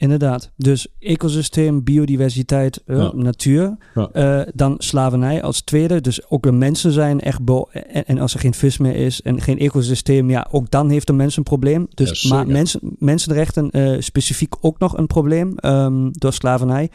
Inderdaad. 0.03 0.51
Dus 0.57 0.87
ecosysteem, 0.99 1.85
biodiversiteit, 1.85 2.83
eh, 2.87 2.97
Ja. 2.97 3.12
natuur. 3.15 3.77
Ja. 3.95 4.09
Eh, 4.12 4.47
dan 4.55 4.75
slavernij 4.79 5.43
als 5.43 5.61
tweede. 5.61 6.01
Dus 6.01 6.29
ook 6.31 6.43
de 6.43 6.53
mensen 6.53 6.93
zijn 6.93 7.21
echt... 7.21 7.45
bo- 7.45 7.69
En, 7.73 8.05
en 8.07 8.19
als 8.19 8.35
er 8.35 8.41
geen 8.41 8.55
vis 8.55 8.79
meer 8.79 8.95
is 8.95 9.23
en 9.23 9.41
geen 9.41 9.59
ecosysteem... 9.59 10.31
Ja, 10.31 10.47
ook 10.51 10.71
dan 10.71 10.91
heeft 10.91 11.07
de 11.07 11.12
mens 11.12 11.37
een 11.37 11.43
probleem. 11.43 11.87
Dus, 11.95 12.23
Ja, 12.23 12.35
maar 12.35 12.47
mensen, 12.47 12.81
mensenrechten 12.99 13.71
eh, 13.71 14.01
specifiek 14.01 14.55
ook 14.61 14.79
nog 14.79 14.97
een 14.97 15.07
probleem. 15.07 15.57
ehm, 15.57 16.09
door 16.11 16.33
slavernij. 16.33 16.91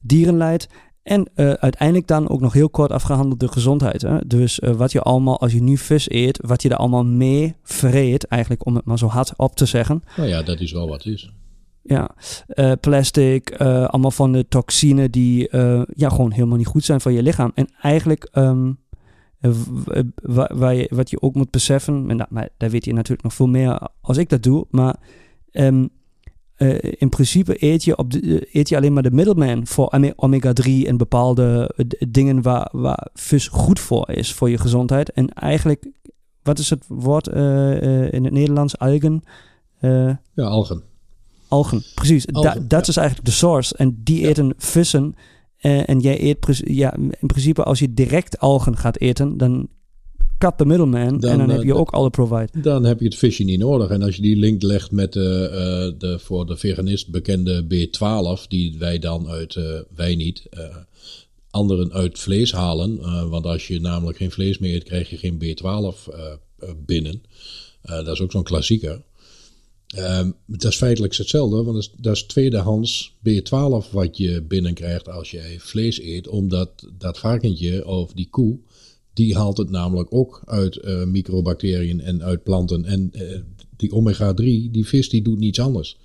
Dierenleid. 0.00 0.68
En 1.02 1.28
uiteindelijk 1.34 2.06
dan 2.06 2.28
ook 2.28 2.40
nog 2.40 2.52
heel 2.52 2.70
kort 2.70 2.90
afgehandeld 2.92 3.40
de 3.40 3.48
gezondheid. 3.48 4.02
Hè? 4.02 4.18
Dus 4.26 4.60
wat 4.76 4.92
je 4.92 5.00
allemaal, 5.00 5.40
als 5.40 5.52
je 5.52 5.62
nu 5.62 5.76
vis 5.76 6.10
eet... 6.10 6.38
Wat 6.46 6.62
je 6.62 6.68
er 6.68 6.76
allemaal 6.76 7.04
mee 7.04 7.54
vreet, 7.62 8.24
eigenlijk 8.26 8.66
om 8.66 8.74
het 8.74 8.84
maar 8.84 8.98
zo 8.98 9.06
hard 9.06 9.32
op 9.36 9.56
te 9.56 9.66
zeggen... 9.66 10.02
Nou 10.16 10.28
ja, 10.28 10.42
dat 10.42 10.60
is 10.60 10.72
wel 10.72 10.88
wat 10.88 11.06
is. 11.06 11.32
Ja, 11.88 12.10
eh, 12.46 12.72
plastic, 12.80 13.50
eh, 13.50 13.84
allemaal 13.84 14.10
van 14.10 14.32
de 14.32 14.48
toxine 14.48 15.10
die 15.10 15.48
eh, 15.48 15.82
ja, 15.94 16.08
gewoon 16.08 16.32
helemaal 16.32 16.56
niet 16.56 16.66
goed 16.66 16.84
zijn 16.84 17.00
voor 17.00 17.12
je 17.12 17.22
lichaam. 17.22 17.52
En 17.54 17.68
eigenlijk, 17.80 18.28
je, 20.76 20.86
wat 20.90 21.10
je 21.10 21.22
ook 21.22 21.34
moet 21.34 21.50
beseffen, 21.50 22.10
en 22.10 22.16
dat, 22.16 22.30
maar 22.30 22.48
daar 22.56 22.70
weet 22.70 22.84
je 22.84 22.92
natuurlijk 22.92 23.22
nog 23.22 23.34
veel 23.34 23.46
meer 23.46 23.88
als 24.00 24.16
ik 24.16 24.28
dat 24.28 24.42
doe, 24.42 24.66
maar 24.70 24.96
ehm, 25.50 25.86
eh, 26.54 26.92
in 26.98 27.08
principe 27.08 27.64
eet 27.64 27.84
je, 27.84 27.96
op 27.96 28.10
de, 28.10 28.48
eet 28.52 28.68
je 28.68 28.76
alleen 28.76 28.92
maar 28.92 29.02
de 29.02 29.10
middleman 29.10 29.66
voor 29.66 29.92
ome- 29.92 30.14
omega-3 30.16 30.86
en 30.86 30.96
bepaalde 30.96 31.74
dingen 32.08 32.42
waar, 32.42 32.68
waar 32.72 33.08
vis 33.14 33.48
goed 33.48 33.80
voor 33.80 34.10
is 34.10 34.32
voor 34.32 34.50
je 34.50 34.58
gezondheid. 34.58 35.12
En 35.12 35.28
eigenlijk, 35.28 35.90
wat 36.42 36.58
is 36.58 36.70
het 36.70 36.84
woord 36.88 37.26
in 38.12 38.24
het 38.24 38.32
Nederlands? 38.32 38.78
Algen? 38.78 39.22
Ja, 39.80 40.18
algen. 40.34 40.82
Algen, 41.48 41.82
precies. 41.94 42.24
Da- 42.26 42.40
dat 42.66 42.70
ja. 42.70 42.80
is 42.86 42.96
eigenlijk 42.96 43.26
de 43.28 43.32
source. 43.34 43.74
En 43.76 44.00
die 44.04 44.20
Ja. 44.20 44.28
eten 44.28 44.54
vissen. 44.56 45.14
eh, 45.58 45.88
en 45.88 46.00
jij 46.00 46.22
eet, 46.22 46.60
ja, 46.64 46.94
in 46.96 47.26
principe 47.26 47.62
als 47.62 47.78
je 47.78 47.94
direct 47.94 48.38
algen 48.38 48.76
gaat 48.76 48.98
eten, 48.98 49.36
dan 49.36 49.68
cut 50.38 50.58
the 50.58 50.64
middleman. 50.66 51.18
Dan, 51.20 51.30
en 51.30 51.38
dan 51.38 51.48
eh, 51.48 51.54
heb 51.54 51.62
je 51.64 51.72
de- 51.72 51.74
ook 51.78 51.90
alle 51.90 52.10
provide. 52.10 52.60
Dan 52.60 52.84
heb 52.84 52.98
je 52.98 53.04
het 53.04 53.14
visje 53.16 53.44
niet 53.44 53.58
nodig. 53.58 53.88
En 53.90 54.02
als 54.02 54.16
je 54.16 54.22
die 54.22 54.36
link 54.36 54.62
legt 54.62 54.90
met 54.90 55.12
de, 55.12 55.48
eh, 55.48 56.00
de 56.00 56.18
voor 56.18 56.46
de 56.46 56.56
veganist 56.56 57.10
bekende 57.10 57.62
B12, 57.64 58.46
die 58.48 58.76
wij 58.78 58.98
dan 58.98 59.28
uit, 59.28 59.56
eh, 59.56 59.64
wij 59.94 60.14
niet, 60.14 60.46
eh, 60.50 60.76
anderen 61.50 61.92
uit 61.92 62.18
vlees 62.18 62.52
halen. 62.52 62.98
eh, 63.02 63.28
want 63.28 63.44
als 63.46 63.66
je 63.66 63.80
namelijk 63.80 64.16
geen 64.18 64.30
vlees 64.30 64.58
meer 64.58 64.74
eet, 64.74 64.84
krijg 64.84 65.10
je 65.10 65.16
geen 65.16 65.38
B12 65.38 66.08
eh, 66.08 66.32
eh, 66.58 66.68
binnen. 66.86 67.22
Eh, 67.82 67.94
dat 67.96 68.08
is 68.08 68.20
ook 68.20 68.32
zo'n 68.32 68.42
klassieker. 68.42 69.02
Ehm, 69.88 70.30
dat 70.46 70.72
is 70.72 70.76
feitelijk 70.76 71.16
hetzelfde, 71.16 71.62
want 71.62 71.90
dat 71.96 72.16
is, 72.16 72.22
tweedehands 72.22 73.14
B12 73.18 73.90
wat 73.90 74.16
je 74.16 74.42
binnenkrijgt 74.42 75.08
als 75.08 75.30
je 75.30 75.56
vlees 75.58 76.00
eet. 76.00 76.28
Omdat 76.28 76.70
dat 76.98 77.18
varkentje 77.18 77.86
of 77.86 78.12
die 78.12 78.28
koe, 78.30 78.58
die 79.12 79.36
haalt 79.36 79.58
het 79.58 79.70
namelijk 79.70 80.14
ook 80.14 80.42
uit 80.44 80.76
uh, 80.84 81.04
microbacteriën 81.04 82.00
en 82.00 82.22
uit 82.22 82.42
planten. 82.42 82.84
En 82.84 83.10
uh, 83.12 83.40
die 83.76 83.92
omega-3, 83.92 84.70
die 84.70 84.86
vis, 84.86 85.08
die 85.08 85.22
doet 85.22 85.38
niets 85.38 85.60
anders. 85.60 85.98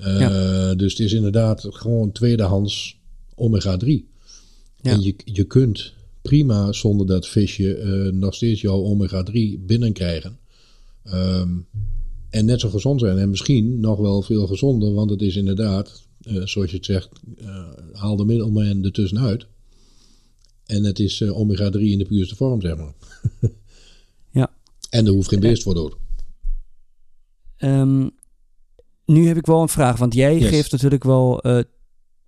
Uh, 0.00 0.20
ja. 0.20 0.74
Dus 0.74 0.92
het 0.92 1.00
is 1.00 1.12
inderdaad 1.12 1.66
gewoon 1.68 2.12
tweedehands 2.12 2.98
omega-3. 3.34 3.86
Ja. 3.86 4.04
En 4.80 5.02
je, 5.02 5.14
je 5.24 5.44
kunt 5.44 5.92
prima 6.22 6.72
zonder 6.72 7.06
dat 7.06 7.28
visje 7.28 8.10
nog 8.14 8.34
steeds 8.34 8.60
jouw 8.60 8.82
omega-3 8.82 9.32
binnenkrijgen. 9.58 10.38
Um, 11.06 11.66
en 12.34 12.44
net 12.44 12.60
zo 12.60 12.68
gezond 12.68 13.00
zijn. 13.00 13.18
En 13.18 13.30
misschien 13.30 13.80
nog 13.80 13.98
wel 13.98 14.22
veel 14.22 14.46
gezonder, 14.46 14.92
want 14.92 15.10
het 15.10 15.22
is 15.22 15.36
inderdaad, 15.36 16.06
uh, 16.28 16.46
zoals 16.46 16.70
je 16.70 16.76
het 16.76 16.84
zegt, 16.84 17.08
uh, 17.40 17.66
haal 17.92 18.16
de 18.16 18.24
middelman 18.24 18.84
ertussenuit. 18.84 19.46
En 20.66 20.84
het 20.84 20.98
is 20.98 21.20
uh, 21.20 21.38
omega-3 21.38 21.80
in 21.80 21.98
de 21.98 22.04
puurste 22.04 22.36
vorm, 22.36 22.60
zeg 22.60 22.76
maar. 22.76 22.92
ja. 24.40 24.50
En 24.90 25.06
er 25.06 25.12
hoeft 25.12 25.28
geen 25.28 25.40
beest 25.40 25.62
voor 25.62 25.74
dood. 25.74 25.96
Um, 27.58 28.10
nu 29.06 29.26
heb 29.26 29.36
ik 29.36 29.46
wel 29.46 29.62
een 29.62 29.68
vraag, 29.68 29.98
want 29.98 30.14
jij 30.14 30.38
yes. 30.38 30.48
geeft 30.48 30.72
natuurlijk 30.72 31.04
wel 31.04 31.44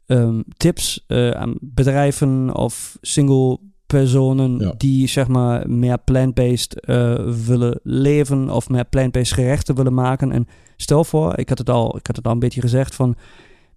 um, 0.06 0.44
tips 0.56 1.04
aan 1.08 1.56
bedrijven 1.60 2.54
of 2.54 2.98
single 3.00 3.58
personen 3.86 4.58
ja. 4.58 4.74
die 4.76 5.06
zeg 5.08 5.28
maar 5.28 5.70
meer 5.70 5.98
plant-based 5.98 6.86
uh, 6.88 7.14
willen 7.46 7.80
leven 7.82 8.50
of 8.50 8.68
meer 8.68 8.84
plant-based 8.84 9.32
gerechten 9.32 9.74
willen 9.74 9.94
maken. 9.94 10.32
En 10.32 10.46
stel 10.76 11.04
voor, 11.04 11.38
ik 11.38 11.48
had 11.48 11.58
het 11.58 11.70
al, 11.70 11.96
ik 11.96 12.06
had 12.06 12.16
het 12.16 12.26
al 12.26 12.32
een 12.32 12.38
beetje 12.38 12.60
gezegd 12.60 12.94
van 12.94 13.16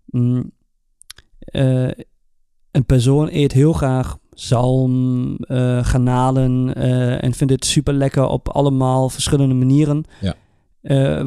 mm, 0.06 0.52
uh, 1.52 1.89
een 2.72 2.86
persoon 2.86 3.30
eet 3.32 3.52
heel 3.52 3.74
graag 3.74 4.17
zalm, 4.32 5.30
uh, 5.39 5.84
garnalen 5.84 6.76
en 7.22 7.34
vindt 7.34 7.54
het 7.54 7.65
super 7.65 7.93
lekker 7.93 8.28
op 8.28 8.50
allemaal 8.50 9.10
verschillende 9.10 9.54
manieren. 9.54 10.04
Ja. 10.22 11.26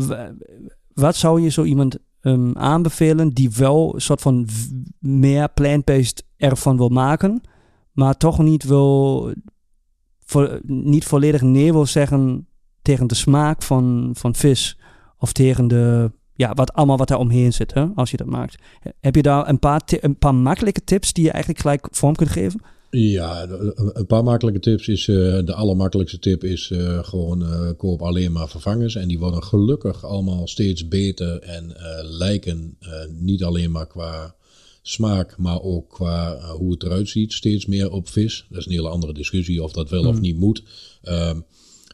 wat 0.95 1.17
zou 1.17 1.41
je 1.41 1.49
zo 1.49 1.65
iemand 1.65 1.99
um, 2.21 2.57
aanbevelen 2.57 3.29
die 3.29 3.51
wel 3.51 3.95
een 3.95 4.01
soort 4.01 4.21
van 4.21 4.49
meer 4.99 5.49
plant-based 5.49 6.25
ervan 6.37 6.77
wil 6.77 6.89
maken? 6.89 7.43
Maar 7.93 8.17
toch 8.17 8.39
niet 8.39 8.65
wil, 8.65 9.33
niet 10.63 11.05
volledig 11.05 11.43
nee 11.43 11.73
wil 11.73 11.87
zeggen 11.87 12.47
tegen 12.83 13.07
de 13.07 13.15
smaak 13.15 13.63
van, 13.63 14.11
van 14.13 14.35
vis 14.35 14.79
of 15.19 15.33
tegen 15.33 15.69
de, 15.69 16.11
ja, 16.35 16.55
wat 16.55 16.73
allemaal 16.73 16.97
wat 16.97 17.09
daar 17.09 17.19
omheen 17.19 17.53
zit, 17.53 17.75
hè, 17.75 17.87
als 17.95 18.11
je 18.11 18.17
dat 18.17 18.27
maakt. 18.27 18.63
Heb 19.01 19.15
je 19.15 19.23
daar 19.23 19.49
een 19.49 19.59
paar, 19.59 19.83
een 19.87 20.19
paar 20.19 20.35
makkelijke 20.35 20.85
tips 20.85 21.13
die 21.13 21.25
je 21.25 21.31
eigenlijk 21.31 21.63
gelijk 21.63 21.89
vorm 21.91 22.15
kunt 22.15 22.31
geven? 22.31 22.61
Ja, 22.91 23.47
een 23.93 24.07
paar 24.07 24.25
makkelijke 24.25 24.61
tips 24.61 24.89
is, 24.89 25.07
uh, 25.07 25.17
de 25.45 25.55
allermakkelijkste 25.55 26.19
tip 26.19 26.45
is 26.45 26.71
uh, 26.71 26.99
gewoon 27.05 27.43
uh, 27.43 27.71
koop 27.77 28.03
alleen 28.03 28.33
maar 28.33 28.49
vervangers. 28.49 28.95
En 28.95 29.09
die 29.09 29.19
worden 29.19 29.43
gelukkig 29.43 30.05
allemaal 30.05 30.49
steeds 30.49 30.89
beter 30.89 31.39
en 31.39 31.77
lijken 32.03 32.79
niet 33.19 33.45
alleen 33.45 33.71
maar 33.71 33.87
qua 33.87 34.35
smaak, 34.83 35.37
maar 35.39 35.63
ook 35.63 35.91
qua 35.91 36.37
uh, 36.37 36.51
hoe 36.51 36.73
het 36.73 36.83
eruit 36.83 37.09
ziet, 37.09 37.33
steeds 37.33 37.67
meer 37.67 37.91
op 37.91 38.09
vis. 38.09 38.47
Dat 38.49 38.59
is 38.59 38.67
een 38.67 38.73
hele 38.73 38.89
andere 38.89 39.13
discussie 39.13 39.63
of 39.63 39.73
dat 39.73 39.91
wel 39.91 40.07
of 40.07 40.21
niet 40.21 40.39
moet. 40.39 40.63
Uh, 41.05 41.33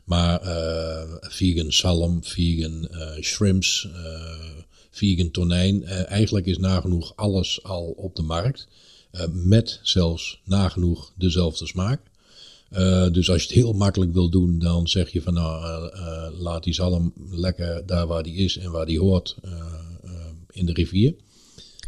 maar 0.05 0.43
uh, 0.45 1.17
vegan 1.21 1.73
salm, 1.73 2.25
vegan 2.25 2.89
uh, 2.91 3.21
shrimps, 3.21 3.89
vegan 4.91 5.31
tonijn. 5.31 5.85
eigenlijk 5.85 6.47
is 6.47 6.59
nagenoeg 6.59 7.13
alles 7.17 7.63
al 7.63 7.95
op 7.97 8.17
de 8.17 8.23
markt. 8.23 8.69
met 9.33 9.81
zelfs 9.83 10.41
nagenoeg 10.45 11.13
dezelfde 11.17 11.67
smaak. 11.67 12.01
dus 13.13 13.31
als 13.31 13.43
je 13.43 13.49
het 13.49 13.57
heel 13.57 13.73
makkelijk 13.73 14.13
wil 14.13 14.29
doen, 14.29 14.59
dan 14.59 14.89
zeg 14.89 15.11
je 15.11 15.23
van 15.23 15.35
nou, 15.35 15.91
laat 16.39 16.65
die 16.65 16.75
zalm 16.75 17.13
lekker 17.31 17.87
daar 17.87 18.07
waar 18.07 18.23
die 18.23 18.35
is 18.35 18.57
en 18.57 18.71
waar 18.71 18.87
die 18.87 19.01
hoort 19.01 19.37
in 20.51 20.67
de 20.67 20.73
rivier. 20.73 21.15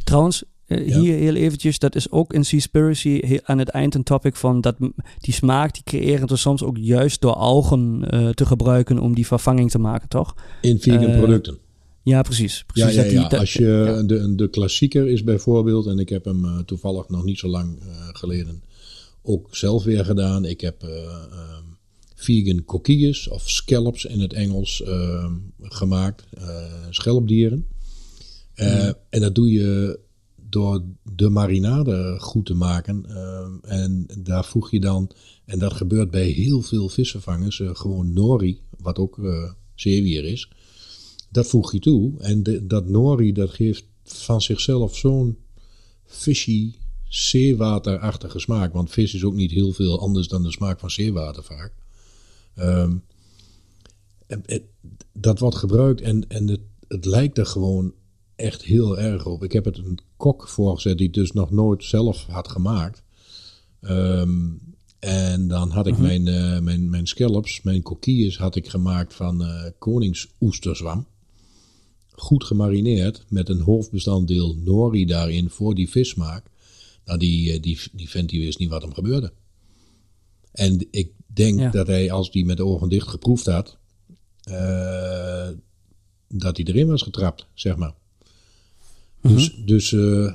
Trouwens, 0.05 0.43
uh, 0.70 0.94
Hier 0.94 1.14
heel 1.14 1.35
eventjes, 1.35 1.78
dat 1.78 1.94
is 1.94 2.11
ook 2.11 2.33
in 2.33 2.44
Seaspiracy 2.44 3.38
aan 3.42 3.59
het 3.59 3.68
eind 3.68 3.94
een 3.94 4.02
topic 4.02 4.37
van 4.37 4.61
dat 4.61 4.76
die 5.18 5.35
smaak, 5.35 5.74
die 5.74 5.83
creëren 5.83 6.28
we 6.28 6.37
soms 6.37 6.62
ook 6.62 6.76
juist 6.78 7.20
door 7.20 7.33
algen 7.33 8.04
uh, 8.14 8.28
te 8.28 8.46
gebruiken 8.46 8.98
om 8.98 9.14
die 9.14 9.26
vervanging 9.26 9.70
te 9.70 9.78
maken, 9.78 10.09
toch? 10.09 10.35
In 10.61 10.80
vegan 10.80 11.11
uh, 11.11 11.18
producten. 11.18 11.59
Ja, 12.02 12.22
precies. 12.22 12.64
precies 12.66 12.94
ja, 12.94 13.02
ja, 13.02 13.11
ja. 13.11 13.28
Die, 13.28 13.38
Als 13.38 13.52
je, 13.52 14.02
de, 14.06 14.35
de 14.35 14.48
klassieker 14.48 15.09
is 15.09 15.24
bijvoorbeeld, 15.24 15.87
en 15.87 15.98
ik 15.98 16.09
heb 16.09 16.24
hem 16.24 16.64
toevallig 16.64 17.09
nog 17.09 17.24
niet 17.24 17.38
zo 17.38 17.48
lang 17.48 17.78
geleden 18.12 18.62
ook 19.22 19.56
zelf 19.56 19.85
weer 19.85 20.04
gedaan. 20.04 20.44
Ik 20.44 20.61
heb 20.61 20.83
ehm, 20.83 21.62
vegan 22.14 22.64
coquilles 22.64 23.28
of 23.28 23.50
scallops 23.50 24.04
in 24.04 24.20
het 24.20 24.33
Engels 24.33 24.83
ehm, 24.83 25.33
gemaakt, 25.61 26.24
schelpdieren. 26.90 27.66
Mm. 28.56 28.94
En 29.09 29.20
dat 29.20 29.35
doe 29.35 29.52
je 29.52 29.98
door 30.51 30.83
de 31.15 31.29
marinade 31.29 32.17
goed 32.19 32.47
te 32.47 32.55
maken. 32.55 33.05
Uh, 33.09 33.73
en 33.73 34.07
daar 34.19 34.45
voeg 34.45 34.71
je 34.71 34.81
dan, 34.81 35.11
en 35.45 35.59
dat 35.59 35.73
gebeurt 35.73 36.11
bij 36.11 36.27
heel 36.27 36.63
veel 36.63 36.89
visvervangers, 36.89 37.59
uh, 37.59 37.71
gewoon 37.75 38.13
nori, 38.13 38.61
wat 38.79 38.99
ook 38.99 39.19
uh, 39.19 39.51
zeewier 39.75 40.25
is. 40.25 40.51
Dat 41.31 41.47
voeg 41.47 41.73
je 41.73 41.79
toe. 41.79 42.19
En 42.19 42.67
dat 42.67 42.89
nori, 42.89 43.33
dat 43.33 43.51
geeft 43.51 43.85
van 44.03 44.41
zichzelf 44.41 44.97
zo'n 44.97 45.39
fishy, 46.05 46.75
zeewaterachtige 47.09 48.39
smaak. 48.39 48.73
Want 48.73 48.91
vis 48.91 49.15
is 49.15 49.25
ook 49.25 49.35
niet 49.35 49.51
heel 49.51 49.73
veel 49.73 50.01
anders 50.01 50.29
dan 50.29 50.43
de 50.43 50.51
smaak 50.51 50.81
van 50.81 50.91
zeewater 50.91 51.45
vaak. 51.45 51.73
Um, 52.59 53.03
dat 55.13 55.39
wordt 55.39 55.57
gebruikt 55.57 56.01
en, 56.01 56.29
en 56.29 56.49
het, 56.49 56.61
het 56.89 57.05
lijkt 57.05 57.39
er 57.39 57.47
gewoon 57.47 57.95
echt 58.37 58.63
heel 58.63 58.99
erg 58.99 59.27
op. 59.27 59.45
Ik 59.45 59.53
heb 59.53 59.65
het 59.65 59.79
een 59.79 59.99
kok 60.20 60.48
voorgezet 60.48 60.98
die 60.98 61.11
dus 61.11 61.33
nog 61.33 61.50
nooit 61.50 61.85
zelf 61.85 62.26
had 62.26 62.48
gemaakt. 62.48 63.02
Um, 63.80 64.61
en 64.98 65.48
dan 65.48 65.70
had 65.70 65.87
ik 65.87 65.94
-hmm. 65.94 66.02
mijn, 66.02 66.26
uh, 66.26 66.59
mijn, 66.59 66.90
mijn 66.90 67.06
scallops, 67.06 67.62
mijn 67.62 67.83
coquilles 67.83 68.38
had 68.38 68.56
ik 68.56 68.68
gemaakt 68.68 69.14
van 69.14 69.42
uh, 69.42 69.64
koningsoesterzwam. 69.78 71.06
Goed 72.11 72.44
gemarineerd 72.44 73.24
met 73.28 73.48
een 73.48 73.61
hoofdbestanddeel 73.61 74.56
nori 74.64 75.06
daarin 75.06 75.50
voor 75.50 75.74
die 75.74 75.90
vissmaak. 75.90 76.50
Nou, 77.04 77.18
die, 77.18 77.54
uh, 77.54 77.62
die, 77.62 77.80
die 77.92 78.11
vent 78.11 78.28
die 78.28 78.40
wist 78.40 78.59
niet 78.59 78.70
wat 78.70 78.83
hem 78.83 78.94
gebeurde. 78.94 79.33
En 80.52 80.87
ik 80.90 81.12
denk 81.26 81.59
ja. 81.59 81.70
dat 81.70 81.87
hij, 81.87 82.11
als 82.11 82.30
die 82.30 82.44
met 82.44 82.56
de 82.56 82.64
ogen 82.64 82.88
dicht 82.88 83.09
geproefd 83.09 83.46
had, 83.46 83.78
dat 86.28 86.56
hij 86.56 86.66
erin 86.66 86.87
was 86.87 87.02
getrapt, 87.02 87.46
zeg 87.54 87.76
maar. 87.76 87.94
Dus, 89.20 89.56
mm 89.56 89.66
dus 89.66 89.90
uh, 89.90 90.33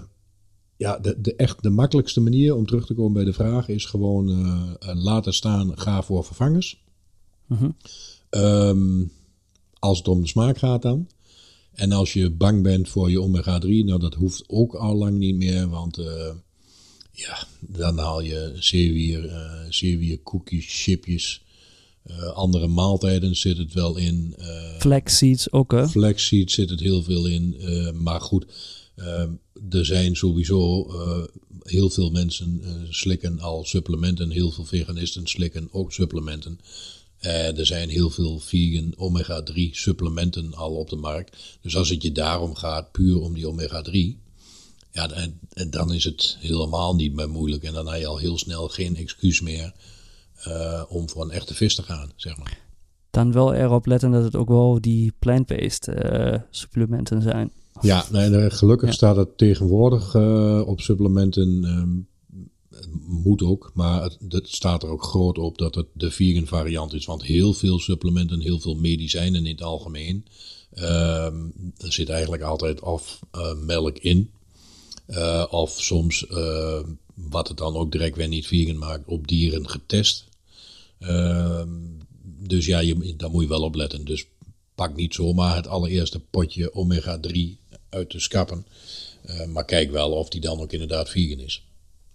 ja, 0.77 0.99
de, 0.99 1.21
de, 1.21 1.35
echt 1.35 1.63
de 1.63 1.69
makkelijkste 1.69 2.21
manier 2.21 2.55
om 2.55 2.65
terug 2.65 2.85
te 2.85 2.93
komen 2.93 3.13
bij 3.13 3.23
de 3.23 3.33
vraag 3.33 3.67
is 3.67 3.85
gewoon 3.85 4.29
uh, 4.29 4.71
laten 4.79 5.33
staan, 5.33 5.77
ga 5.77 6.01
voor 6.01 6.23
vervangers. 6.23 6.83
Mm 7.45 7.57
-hmm. 7.57 7.75
um, 8.41 9.11
als 9.79 9.97
het 9.97 10.07
om 10.07 10.21
de 10.21 10.27
smaak 10.27 10.57
gaat 10.57 10.81
dan. 10.81 11.07
En 11.73 11.91
als 11.91 12.13
je 12.13 12.29
bang 12.29 12.63
bent 12.63 12.89
voor 12.89 13.09
je 13.09 13.21
omega-3, 13.21 13.67
nou 13.67 13.99
dat 13.99 14.13
hoeft 14.13 14.43
ook 14.47 14.73
al 14.73 14.95
lang 14.95 15.17
niet 15.17 15.35
meer, 15.35 15.69
want 15.69 15.99
uh, 15.99 16.31
ja, 17.11 17.47
dan 17.59 17.97
haal 17.97 18.21
je 18.21 18.51
zeewier, 18.55 19.25
uh, 19.25 19.61
zeewier 19.69 20.19
koekjes, 20.19 20.83
chipjes, 20.83 21.44
uh, 22.09 22.23
andere 22.23 22.67
maaltijden 22.67 23.35
zit 23.35 23.57
het 23.57 23.73
wel 23.73 23.97
in. 23.97 24.35
Uh, 24.39 24.45
Flaxseeds 24.79 25.51
ook 25.51 25.71
hè? 25.71 25.87
Flaxseeds 25.87 26.53
zit 26.53 26.69
het 26.69 26.79
heel 26.79 27.03
veel 27.03 27.25
in. 27.25 27.55
Uh, 27.59 27.91
maar 27.91 28.21
goed, 28.21 28.45
er 29.69 29.85
zijn 29.85 30.15
sowieso 30.15 30.87
heel 31.63 31.89
veel 31.89 32.09
mensen 32.09 32.61
slikken 32.89 33.39
al 33.39 33.65
supplementen. 33.65 34.29
Heel 34.29 34.51
veel 34.51 34.65
veganisten 34.65 35.27
slikken 35.27 35.67
ook 35.71 35.93
supplementen. 35.93 36.59
er 37.19 37.65
zijn 37.65 37.89
heel 37.89 38.09
veel 38.09 38.39
vegan 38.39 38.93
omega-3 38.95 39.53
supplementen 39.71 40.53
al 40.53 40.75
op 40.75 40.89
de 40.89 40.95
markt. 40.95 41.37
Dus 41.61 41.75
als 41.75 41.89
het 41.89 42.03
je 42.03 42.11
daarom 42.11 42.55
gaat, 42.55 42.91
puur 42.91 43.21
om 43.21 43.33
die 43.33 43.47
omega-3, 43.47 44.23
ja, 44.91 45.11
en, 45.11 45.39
en 45.53 45.69
dan 45.69 45.93
is 45.93 46.03
het 46.03 46.37
helemaal 46.39 46.95
niet 46.95 47.13
meer 47.13 47.29
moeilijk. 47.29 47.63
En 47.63 47.73
dan 47.73 47.87
heb 47.87 47.99
je 47.99 48.07
al 48.07 48.17
heel 48.17 48.37
snel 48.37 48.67
geen 48.67 48.95
excuus 48.95 49.41
meer 49.41 49.73
uh, 50.47 50.83
om 50.87 51.09
voor 51.09 51.23
een 51.23 51.31
echte 51.31 51.53
vis 51.53 51.75
te 51.75 51.83
gaan, 51.83 52.11
zeg 52.15 52.37
maar. 52.37 52.63
Dan 53.11 53.31
wel 53.31 53.53
erop 53.53 53.85
letten 53.85 54.11
dat 54.11 54.23
het 54.23 54.35
ook 54.35 54.47
wel 54.47 54.81
die 54.81 55.13
plant-based 55.19 55.87
uh, 55.87 56.35
supplementen 56.49 57.21
zijn. 57.21 57.51
Ja, 57.81 58.05
nee, 58.11 58.49
gelukkig 58.49 58.89
ja. 58.89 58.95
staat 58.95 59.15
het 59.15 59.37
tegenwoordig 59.37 60.13
uh, 60.13 60.61
op 60.65 60.81
supplementen. 60.81 61.63
Um, 61.63 62.07
moet 63.07 63.43
ook, 63.43 63.71
maar 63.73 64.03
het, 64.03 64.17
het, 64.29 64.49
staat 64.49 64.83
er 64.83 64.89
ook 64.89 65.03
groot 65.03 65.37
op 65.37 65.57
dat 65.57 65.75
het 65.75 65.87
de 65.93 66.11
vegan 66.11 66.45
variant 66.47 66.93
is. 66.93 67.05
Want 67.05 67.23
heel 67.23 67.53
veel 67.53 67.79
supplementen, 67.79 68.39
heel 68.39 68.59
veel 68.59 68.75
medicijnen 68.75 69.45
in 69.45 69.51
het 69.51 69.61
algemeen, 69.61 70.25
Ehm, 70.75 71.35
er 71.77 71.93
zit 71.93 72.09
eigenlijk 72.09 72.43
altijd 72.43 72.81
eh, 72.81 73.53
melk 73.65 73.97
in, 73.97 74.31
eh, 75.05 75.45
of 75.49 75.81
soms, 75.81 76.27
eh, 76.27 76.79
wat 77.13 77.47
het 77.47 77.57
dan 77.57 77.75
ook 77.75 77.91
direct 77.91 78.15
weer 78.15 78.27
niet 78.27 78.47
vegan 78.47 78.77
maakt, 78.77 79.07
op 79.07 79.27
dieren 79.27 79.69
getest. 79.69 80.25
Ehm, 80.99 81.69
dus 82.21 82.65
ja, 82.65 82.79
je, 82.79 83.15
daar 83.15 83.29
moet 83.29 83.43
je 83.43 83.49
wel 83.49 83.61
op 83.61 83.75
letten. 83.75 84.05
Dus 84.05 84.25
pak 84.75 84.95
niet 84.95 85.13
zomaar 85.13 85.55
het 85.55 85.67
allereerste 85.67 86.19
potje 86.19 86.73
omega-3 86.73 87.57
uit 87.89 88.11
de 88.11 88.19
schappen. 88.19 88.65
Eh, 89.21 89.45
maar 89.45 89.65
kijk 89.65 89.91
wel 89.91 90.11
of 90.11 90.29
die 90.29 90.41
dan 90.41 90.59
ook 90.59 90.71
inderdaad 90.71 91.09
vegan 91.09 91.39
is. 91.39 91.67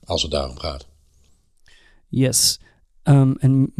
Als 0.05 0.23
het 0.23 0.31
daarom 0.31 0.59
gaat. 0.59 0.87
Yes. 2.09 2.59
Ehm, 3.03 3.33
en 3.39 3.73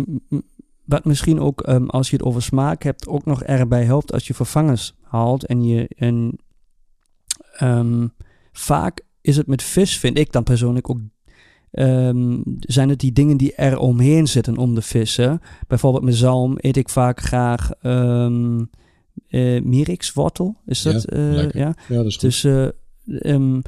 wat 0.85 1.05
misschien 1.05 1.41
ook, 1.41 1.61
ehm, 1.61 1.87
als 1.87 2.11
je 2.11 2.17
het 2.17 2.25
over 2.25 2.43
smaak 2.43 2.83
hebt, 2.83 3.07
ook 3.07 3.25
nog 3.25 3.43
erbij 3.43 3.85
helpt 3.85 4.13
als 4.13 4.27
je 4.27 4.35
vervangers 4.35 4.93
haalt. 5.03 5.47
En 5.47 5.65
je. 5.65 5.89
En, 5.97 6.39
ehm, 7.53 8.07
vaak 8.61 9.01
is 9.21 9.37
het 9.37 9.47
met 9.47 9.63
vis, 9.63 9.99
vind 9.99 10.19
ik 10.19 10.33
dan 10.33 10.43
persoonlijk 10.43 10.91
ook. 10.91 10.99
ehm, 11.71 12.41
zijn 12.61 12.89
het 12.89 12.99
die 13.01 13.13
dingen 13.13 13.37
die 13.37 13.55
er 13.55 13.79
omheen 13.79 14.27
zitten 14.29 14.57
om 14.57 14.75
de 14.75 14.83
vissen? 14.83 15.41
Bijvoorbeeld 15.69 16.05
met 16.05 16.15
zalm 16.17 16.55
eet 16.57 16.77
ik 16.77 16.89
vaak 16.89 17.21
graag 17.21 17.71
um, 17.83 18.71
mirikswortel. 19.63 20.57
Is 20.67 20.83
dat? 20.83 21.05
eh, 21.05 21.51
ja. 21.51 21.75
Ja, 21.89 21.97
dat 21.97 22.07
is 22.07 22.13
goed. 22.13 22.21
Dus, 22.21 22.45
eh, 22.45 22.67
ehm, 23.35 23.61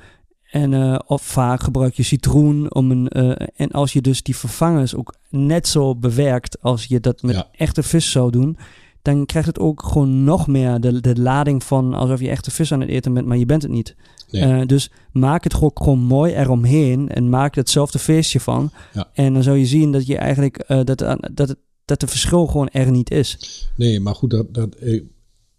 en 0.51 0.75
eh, 0.75 0.99
of 1.07 1.23
vaak 1.23 1.63
gebruik 1.63 1.95
je 1.95 2.03
citroen 2.03 2.75
om 2.75 2.91
een. 2.91 3.09
eh, 3.09 3.47
en 3.55 3.71
als 3.71 3.93
je 3.93 4.01
dus 4.01 4.23
die 4.23 4.37
vervangers 4.37 4.95
ook 4.95 5.15
net 5.31 5.69
zo 5.69 5.97
bewerkt 5.97 6.61
als 6.63 6.85
je 6.85 7.01
dat 7.01 7.23
met 7.23 7.35
Ja. 7.35 7.49
echte 7.53 7.83
vis 7.83 8.11
zou 8.11 8.31
doen, 8.31 8.57
dan 9.03 9.27
krijgt 9.27 9.49
het 9.49 9.59
ook 9.59 9.83
gewoon 9.83 10.25
nog 10.25 10.47
meer 10.47 10.81
de, 10.81 11.01
de 11.01 11.21
lading 11.21 11.65
van 11.65 11.95
alsof 11.95 12.21
je 12.21 12.29
echte 12.29 12.51
vis 12.51 12.73
aan 12.73 12.81
het 12.81 12.89
eten 12.89 13.15
bent, 13.15 13.27
maar 13.27 13.37
je 13.37 13.47
bent 13.47 13.63
het 13.63 13.71
niet. 13.71 13.97
Nee. 14.33 14.43
Eh, 14.61 14.67
dus 14.67 14.91
maak 15.13 15.45
het 15.45 15.55
gewoon, 15.55 15.71
gewoon 15.75 15.99
mooi 15.99 16.33
eromheen 16.35 17.09
en 17.09 17.29
maak 17.29 17.55
hetzelfde 17.55 17.99
feestje 17.99 18.41
van. 18.41 18.73
Ja. 18.93 19.11
En 19.15 19.33
dan 19.33 19.43
zou 19.43 19.57
je 19.59 19.67
zien 19.67 19.93
dat 19.93 20.07
je 20.07 20.17
eigenlijk 20.17 20.57
eh, 20.59 20.85
dat, 20.85 20.99
dat, 21.33 21.49
het, 21.49 21.57
dat 21.85 22.01
de 22.01 22.07
verschil 22.07 22.47
gewoon 22.47 22.69
er 22.69 22.91
niet 22.91 23.11
is. 23.11 23.39
Nee, 23.77 24.01
maar 24.01 24.15
goed, 24.15 24.31
dat, 24.31 24.55
dat, 24.55 24.75
eh, 24.75 25.03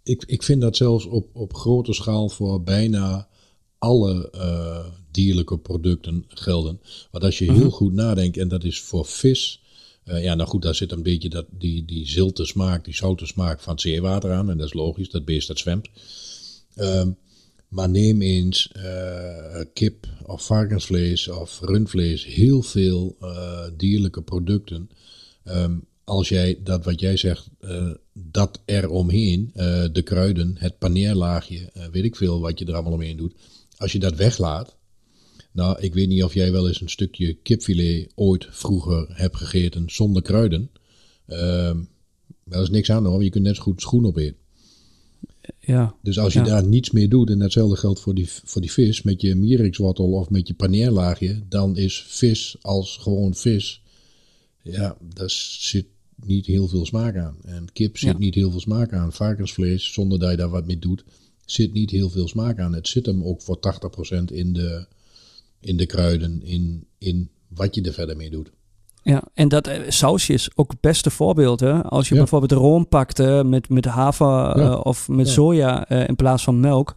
ik, 0.03 0.23
ik 0.25 0.43
vind 0.43 0.61
dat 0.61 0.77
zelfs 0.77 1.05
op, 1.05 1.27
op 1.33 1.53
grote 1.55 1.93
schaal 1.93 2.29
voor 2.29 2.63
bijna 2.63 3.27
alle 3.77 4.29
eh, 4.31 4.85
dierlijke 5.11 5.57
producten 5.57 6.25
gelden. 6.27 6.79
Want 7.11 7.23
als 7.23 7.37
je 7.37 7.51
heel 7.51 7.69
goed 7.69 7.93
nadenkt, 7.93 8.37
en 8.37 8.47
dat 8.47 8.63
is 8.63 8.81
voor 8.81 9.05
vis. 9.05 9.61
eh, 10.03 10.23
ja, 10.23 10.35
nou 10.35 10.49
goed, 10.49 10.61
daar 10.61 10.75
zit 10.75 10.91
een 10.91 11.03
beetje 11.03 11.29
dat, 11.29 11.45
die, 11.49 11.85
die 11.85 12.07
zilte 12.07 12.45
smaak, 12.45 12.85
die 12.85 12.95
zoute 12.95 13.25
smaak 13.25 13.59
van 13.59 13.73
het 13.73 13.81
zeewater 13.81 14.31
aan. 14.31 14.49
En 14.49 14.57
dat 14.57 14.67
is 14.67 14.73
logisch, 14.73 15.09
dat 15.09 15.25
beest 15.25 15.47
dat 15.47 15.59
zwemt. 15.59 15.89
Ehm, 16.75 17.09
maar 17.73 17.89
neem 17.89 18.21
eens 18.21 18.71
eh, 18.71 19.61
kip 19.73 20.07
of 20.25 20.45
varkensvlees 20.45 21.27
of 21.27 21.59
rundvlees, 21.61 22.25
heel 22.25 22.61
veel 22.61 23.15
eh, 23.19 23.65
dierlijke 23.77 24.21
producten. 24.21 24.89
Ehm, 25.43 25.77
als 26.03 26.29
jij 26.29 26.59
dat 26.63 26.85
wat 26.85 26.99
jij 26.99 27.17
zegt, 27.17 27.49
eh, 27.59 27.91
dat 28.13 28.61
eromheen, 28.65 29.51
de 29.91 30.01
kruiden, 30.03 30.55
het 30.57 30.77
paneerlaagje, 30.77 31.69
weet 31.91 32.03
ik 32.03 32.15
veel 32.15 32.39
wat 32.39 32.59
je 32.59 32.65
er 32.65 32.73
allemaal 32.73 32.93
omheen 32.93 33.17
doet. 33.17 33.33
Als 33.77 33.91
je 33.91 33.99
dat 33.99 34.15
weglaat. 34.15 34.75
Nou, 35.51 35.79
ik 35.79 35.93
weet 35.93 36.07
niet 36.07 36.23
of 36.23 36.33
jij 36.33 36.51
wel 36.51 36.67
eens 36.67 36.81
een 36.81 36.89
stukje 36.89 37.33
kipfilet 37.33 38.11
ooit 38.15 38.47
vroeger 38.49 39.07
hebt 39.09 39.37
gegeten 39.37 39.89
zonder 39.89 40.21
kruiden. 40.21 40.69
Daar 42.45 42.61
is 42.61 42.69
niks 42.69 42.91
aan 42.91 43.05
hoor, 43.05 43.23
je 43.23 43.29
kunt 43.29 43.43
net 43.43 43.55
zo 43.55 43.61
goed 43.61 43.81
schoen 43.81 44.05
opeten. 44.05 44.42
Ja, 45.65 45.95
Dus 46.01 46.19
als 46.19 46.33
je 46.33 46.39
Ja. 46.39 46.45
daar 46.45 46.67
niets 46.67 46.91
meer 46.91 47.09
doet, 47.09 47.29
en 47.29 47.39
datzelfde 47.39 47.75
geldt 47.75 47.99
voor 47.99 48.13
die, 48.15 48.29
voor 48.29 48.61
die 48.61 48.71
vis, 48.71 49.01
met 49.01 49.21
je 49.21 49.35
mierikswortel 49.35 50.11
of 50.11 50.29
met 50.29 50.47
je 50.47 50.53
paneerlaagje, 50.53 51.41
dan 51.49 51.77
is 51.77 52.03
vis 52.07 52.55
als 52.61 52.97
gewoon 52.97 53.33
vis, 53.35 53.81
ja, 54.61 54.97
daar 55.15 55.29
zit 55.29 55.85
niet 56.25 56.45
heel 56.45 56.67
veel 56.67 56.85
smaak 56.85 57.15
aan. 57.17 57.37
En 57.43 57.71
kip 57.73 57.97
zit 57.97 58.11
Ja. 58.11 58.17
niet 58.17 58.35
heel 58.35 58.51
veel 58.51 58.59
smaak 58.59 58.93
aan. 58.93 59.13
Varkensvlees, 59.13 59.93
zonder 59.93 60.19
dat 60.19 60.31
je 60.31 60.37
daar 60.37 60.49
wat 60.49 60.65
mee 60.65 60.79
doet, 60.79 61.03
zit 61.45 61.73
niet 61.73 61.89
heel 61.89 62.09
veel 62.09 62.27
smaak 62.27 62.59
aan. 62.59 62.73
Het 62.73 62.87
zit 62.87 63.05
hem 63.05 63.23
ook 63.23 63.41
voor 63.41 63.59
80% 63.59 64.31
in 64.31 64.53
de, 64.53 64.85
in 65.59 65.77
de 65.77 65.85
kruiden, 65.85 66.41
in, 66.43 66.85
in 66.97 67.29
wat 67.47 67.75
je 67.75 67.81
er 67.81 67.93
verder 67.93 68.17
mee 68.17 68.29
doet. 68.29 68.51
Ja, 69.03 69.23
en 69.33 69.47
dat 69.47 69.67
eh, 69.67 69.79
sausje 69.87 70.33
is 70.33 70.49
ook 70.55 70.71
het 70.71 70.81
beste 70.81 71.09
voorbeeld. 71.09 71.59
Hè? 71.59 71.83
Als 71.83 72.07
je 72.07 72.13
Ja. 72.13 72.19
bijvoorbeeld 72.19 72.51
room 72.61 72.87
pakt 72.87 73.19
eh, 73.19 73.41
met, 73.41 73.69
met 73.69 73.85
haver 73.85 74.49
eh, 74.49 74.79
of 74.83 75.07
met 75.07 75.25
Ja. 75.27 75.31
soja 75.33 75.85
eh, 75.87 76.07
in 76.07 76.15
plaats 76.15 76.43
van 76.43 76.59
melk, 76.59 76.95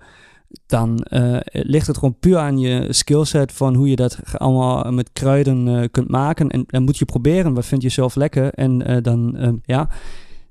dan 0.67 1.07
ligt 1.51 1.87
het 1.87 1.97
gewoon 1.99 2.19
puur 2.19 2.37
aan 2.39 2.59
je 2.59 2.87
skillset 2.93 3.53
van 3.53 3.75
hoe 3.75 3.89
je 3.89 3.97
dat 3.97 4.19
allemaal 4.33 4.93
met 4.93 5.11
kruiden 5.13 5.91
kunt 5.91 6.09
maken. 6.09 6.49
En 6.49 6.65
dan 6.67 6.83
moet 6.83 6.97
je 6.99 7.05
proberen, 7.05 7.55
wat 7.55 7.67
vind 7.67 7.83
je 7.83 7.89
zelf 7.89 8.15
lekker? 8.15 8.53
En 8.55 9.03
dan, 9.03 9.37
ja, 9.65 9.89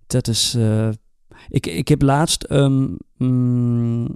dat 0.08 0.28
is... 0.28 0.58
ik, 1.50 1.65
ik 1.68 1.88
heb 1.88 2.02
laatst 2.02 2.48
mm, 3.18 4.08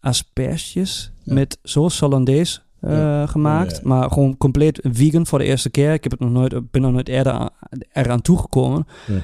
asperges 0.00 1.12
met 1.24 1.58
sauce 1.62 2.04
hollandaise 2.04 2.60
Ja. 2.80 3.26
gemaakt. 3.26 3.76
Ja. 3.76 3.88
Maar 3.88 4.10
gewoon 4.10 4.36
compleet 4.36 4.80
vegan 4.82 5.26
voor 5.26 5.38
de 5.38 5.44
eerste 5.44 5.70
keer. 5.70 5.92
Ik 5.92 6.02
heb 6.02 6.12
het 6.12 6.20
nog 6.20 6.30
nooit, 6.30 6.70
ben 6.70 6.82
nog 6.82 6.92
nooit 6.92 7.08
eerder 7.08 7.32
aan, 7.32 7.50
eraan 7.92 8.20
toegekomen. 8.22 8.86
Ja. 9.06 9.14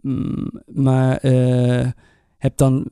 Mm, 0.00 0.50
maar 0.66 1.16
eh, 1.16 1.86
heb 2.38 2.56
dan 2.56 2.84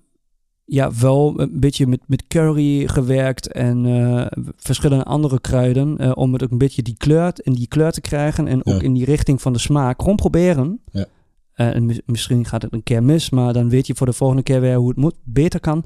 ja, 0.64 0.92
wel 1.00 1.40
een 1.40 1.60
beetje 1.60 1.86
met, 1.86 2.00
met 2.06 2.26
curry 2.26 2.86
gewerkt 2.88 3.52
en 3.52 3.86
eh, 3.86 4.26
verschillende 4.56 5.04
andere 5.04 5.40
kruiden. 5.40 5.98
eh, 5.98 6.10
om 6.14 6.32
het 6.32 6.42
ook 6.42 6.50
een 6.50 6.58
beetje 6.58 6.82
die 6.82 6.96
kleur, 6.96 7.32
in 7.42 7.52
die 7.52 7.68
kleur 7.68 7.92
te 7.92 8.00
krijgen. 8.00 8.46
En 8.48 8.66
ook 8.66 8.82
in 8.82 8.92
die 8.92 9.04
richting 9.04 9.42
van 9.42 9.52
de 9.52 9.58
smaak. 9.58 10.00
Gewoon 10.00 10.16
proberen. 10.16 10.80
Ja. 10.90 11.04
Eh, 11.52 11.74
en 11.74 11.86
mis- 11.86 12.00
misschien 12.06 12.44
gaat 12.44 12.62
het 12.62 12.72
een 12.72 12.82
keer 12.82 13.02
mis, 13.02 13.30
maar 13.30 13.52
dan 13.52 13.68
weet 13.68 13.86
je 13.86 13.94
voor 13.94 14.06
de 14.06 14.12
volgende 14.12 14.42
keer 14.42 14.60
weer 14.60 14.76
hoe 14.76 14.88
het 14.88 14.96
moet, 14.96 15.14
beter 15.24 15.60
kan. 15.60 15.84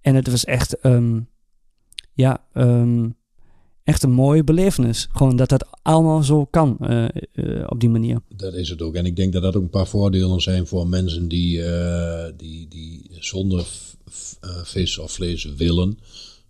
En 0.00 0.14
het 0.14 0.30
was 0.30 0.44
echt, 0.44 0.78
ehm, 0.80 1.20
ja, 2.12 2.38
ehm, 2.52 3.08
echt 3.88 4.02
een 4.02 4.12
mooie 4.12 4.44
belevenis. 4.44 5.08
Gewoon 5.12 5.36
dat 5.36 5.48
dat 5.48 5.66
allemaal 5.82 6.22
zo 6.22 6.44
kan 6.44 6.76
eh, 6.80 7.04
eh, 7.04 7.64
op 7.68 7.80
die 7.80 7.88
manier. 7.88 8.20
Dat 8.36 8.54
is 8.54 8.68
het 8.68 8.82
ook. 8.82 8.94
En 8.94 9.06
ik 9.06 9.16
denk 9.16 9.32
dat 9.32 9.42
dat 9.42 9.56
ook 9.56 9.62
een 9.62 9.70
paar 9.70 9.86
voordelen 9.86 10.40
zijn 10.40 10.66
voor 10.66 10.88
mensen 10.88 11.28
die, 11.28 11.62
eh, 11.62 12.32
die, 12.36 12.68
die 12.68 13.10
zonder 13.10 13.66
vis 14.62 14.98
of 14.98 15.12
vlees 15.12 15.44
willen. 15.44 15.98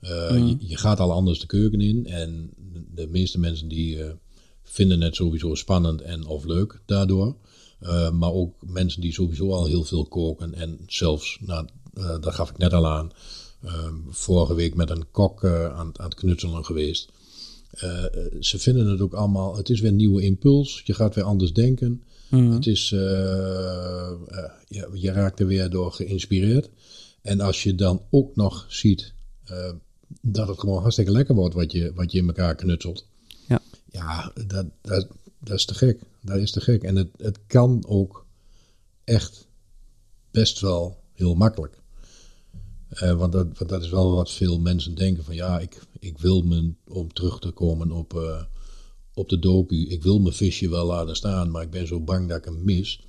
Mm. 0.01 0.47
je, 0.47 0.57
je 0.59 0.77
gaat 0.77 1.01
al 1.01 1.13
anders 1.13 1.41
de 1.41 1.47
keuken 1.47 1.81
in. 1.81 2.07
En 2.07 2.51
de 2.95 3.07
meeste 3.07 3.39
mensen 3.39 3.69
die 3.69 3.99
vinden 4.63 5.01
het 5.01 5.15
sowieso 5.15 5.55
spannend 5.55 6.01
en 6.01 6.27
of 6.27 6.45
leuk 6.45 6.81
daardoor. 6.87 7.37
Maar 8.13 8.33
ook 8.33 8.55
mensen 8.67 9.01
die 9.01 9.13
sowieso 9.13 9.53
al 9.53 9.67
heel 9.67 9.85
veel 9.85 10.05
koken. 10.05 10.55
En 10.55 10.79
zelfs, 10.87 11.39
nou, 11.41 11.67
dat 12.21 12.35
gaf 12.35 12.51
ik 12.51 12.59
net 12.59 12.73
al 12.73 12.87
aan, 12.87 13.11
vorige 14.09 14.55
week 14.55 14.75
met 14.75 14.91
een 14.91 15.11
kok 15.11 15.45
aan, 15.45 15.99
aan 15.99 16.05
het 16.05 16.15
knutselen 16.15 16.65
geweest. 16.65 17.11
Eh, 17.71 18.05
ze 18.41 18.59
vinden 18.59 18.87
het 18.87 19.01
ook 19.01 19.15
allemaal, 19.15 19.57
het 19.57 19.69
is 19.69 19.81
weer 19.81 19.91
een 19.91 19.97
nieuwe 19.97 20.23
impuls. 20.23 20.83
Je 20.85 20.95
gaat 20.95 21.15
weer 21.15 21.25
anders 21.25 21.53
denken. 21.53 22.03
Mhm. 22.31 22.51
Het 22.51 22.67
is, 22.67 22.93
eh, 22.93 24.09
eh, 24.09 24.51
ja, 24.69 24.89
je 24.93 25.13
raakt 25.13 25.41
er 25.41 25.47
weer 25.47 25.71
door 25.71 25.93
geïnspireerd. 25.93 26.71
En 27.23 27.41
als 27.41 27.63
je 27.63 27.75
dan 27.75 28.03
ook 28.11 28.37
nog 28.37 28.67
ziet 28.69 29.17
dat 30.21 30.49
het 30.49 30.59
gewoon 30.59 30.81
hartstikke 30.81 31.11
lekker 31.11 31.35
wordt 31.35 31.55
wat 31.55 31.73
je, 31.73 31.93
wat 31.95 32.13
je 32.13 32.19
in 32.19 32.27
elkaar 32.27 32.55
knutselt. 32.55 33.07
Ja. 33.49 33.61
Ja, 33.91 34.33
dat, 34.47 34.67
dat, 34.83 35.07
dat 35.39 35.57
is 35.57 35.65
te 35.65 35.75
gek. 35.75 36.01
Dat 36.21 36.37
is 36.37 36.51
te 36.51 36.61
gek. 36.61 36.83
En 36.83 36.97
het, 36.97 37.09
het 37.17 37.39
kan 37.47 37.85
ook 37.87 38.27
echt 39.05 39.47
best 40.31 40.61
wel 40.61 40.97
heel 41.13 41.35
makkelijk. 41.35 41.79
Want, 42.89 43.33
dat, 43.33 43.59
want 43.59 43.71
dat 43.71 43.83
is 43.83 43.91
wel 43.91 44.15
wat 44.15 44.31
veel 44.31 44.59
mensen 44.61 44.95
denken 44.95 45.25
van 45.25 45.35
ja, 45.35 45.59
ik, 45.59 45.83
ik 46.01 46.19
wil 46.19 46.43
me, 46.43 46.73
om 46.89 47.13
terug 47.13 47.41
te 47.41 47.51
komen 47.51 47.91
op, 47.93 48.15
eh, 48.15 48.43
op 49.15 49.29
de 49.29 49.39
docu, 49.39 49.87
ik 49.89 50.03
wil 50.03 50.21
mijn 50.21 50.35
visje 50.35 50.69
wel 50.69 50.87
laten 50.87 51.17
staan, 51.17 51.51
maar 51.51 51.63
ik 51.63 51.71
ben 51.71 51.87
zo 51.87 52.01
bang 52.01 52.29
dat 52.29 52.39
ik 52.39 52.45
hem 52.45 52.65
mis. 52.65 53.01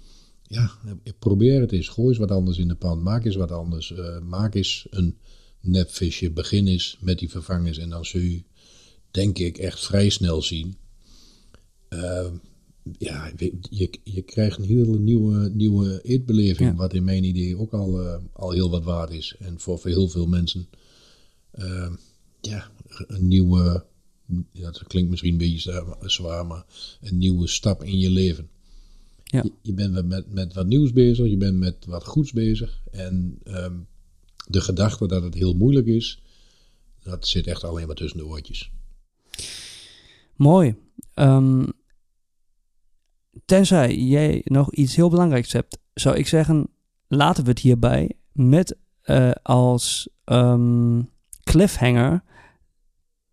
Ja, 0.43 0.71
probeer 1.19 1.61
het 1.61 1.71
eens. 1.71 1.87
Gooi 1.87 2.09
eens 2.09 2.17
wat 2.17 2.31
anders 2.31 2.57
in 2.57 2.67
de 2.67 2.75
pan. 2.75 3.03
Maak 3.03 3.25
eens 3.25 3.35
wat 3.35 3.51
anders. 3.51 3.93
Eh, 3.93 4.19
maak 4.19 4.55
eens 4.55 4.87
een 4.89 5.17
nepvisje. 5.61 6.31
Begin 6.31 6.67
eens 6.67 6.97
met 7.01 7.19
die 7.19 7.29
vervangers. 7.29 7.77
En 7.77 7.89
dan 7.89 8.05
zul 8.05 8.21
je, 8.21 8.43
denk 9.11 9.37
ik, 9.37 9.57
echt 9.57 9.85
vrij 9.85 10.09
snel 10.09 10.41
zien. 10.41 10.77
Eh, 11.89 12.27
ja, 12.97 13.31
je, 13.69 13.89
je 14.03 14.21
krijgt 14.21 14.57
een 14.57 14.63
hele 14.63 14.99
nieuwe, 14.99 15.49
nieuwe 15.49 16.01
eetbeleving. 16.03 16.69
Ja. 16.69 16.75
Wat 16.75 16.93
in 16.93 17.03
mijn 17.03 17.23
idee 17.23 17.57
ook 17.57 17.73
al, 17.73 18.01
eh, 18.01 18.17
al 18.33 18.51
heel 18.51 18.69
wat 18.69 18.83
waard 18.83 19.11
is. 19.11 19.35
En 19.39 19.59
voor 19.59 19.79
heel 19.83 20.09
veel 20.09 20.27
mensen. 20.27 20.67
eh, 21.51 21.91
ja, 22.41 22.71
een 22.89 23.27
nieuwe. 23.27 23.85
Ja, 24.51 24.71
dat 24.71 24.83
klinkt 24.83 25.09
misschien 25.09 25.31
een 25.31 25.37
beetje 25.37 25.95
zwaar- 26.01 26.45
maar 26.45 26.65
een 27.01 27.17
nieuwe 27.17 27.47
stap 27.47 27.83
in 27.83 27.99
je 27.99 28.09
leven. 28.09 28.49
Ja. 29.23 29.43
Je, 29.43 29.51
je 29.61 29.73
bent 29.73 30.07
met, 30.07 30.33
met 30.33 30.53
wat 30.53 30.67
nieuws 30.67 30.91
bezig, 30.91 31.29
je 31.29 31.37
bent 31.37 31.57
met 31.57 31.85
wat 31.85 32.05
goeds 32.05 32.31
bezig. 32.31 32.81
En 32.91 33.39
ehm, 33.43 33.75
de 34.47 34.61
gedachte 34.61 35.07
dat 35.07 35.23
het 35.23 35.33
heel 35.33 35.53
moeilijk 35.53 35.87
is, 35.87 36.21
dat 37.03 37.27
zit 37.27 37.47
echt 37.47 37.63
alleen 37.63 37.87
maar 37.87 37.95
tussen 37.95 38.17
de 38.17 38.25
oortjes. 38.25 38.71
Mooi. 40.35 40.75
Ehm, 41.13 41.65
tenzij 43.45 43.95
jij 43.95 44.41
nog 44.43 44.73
iets 44.73 44.95
heel 44.95 45.09
belangrijks 45.09 45.51
hebt, 45.51 45.77
zou 45.93 46.15
ik 46.15 46.27
zeggen, 46.27 46.67
laten 47.07 47.43
we 47.43 47.49
het 47.49 47.59
hierbij 47.59 48.11
met 48.31 48.75
eh, 49.01 49.31
als 49.41 50.09
ehm, 50.23 51.01
cliffhanger 51.43 52.23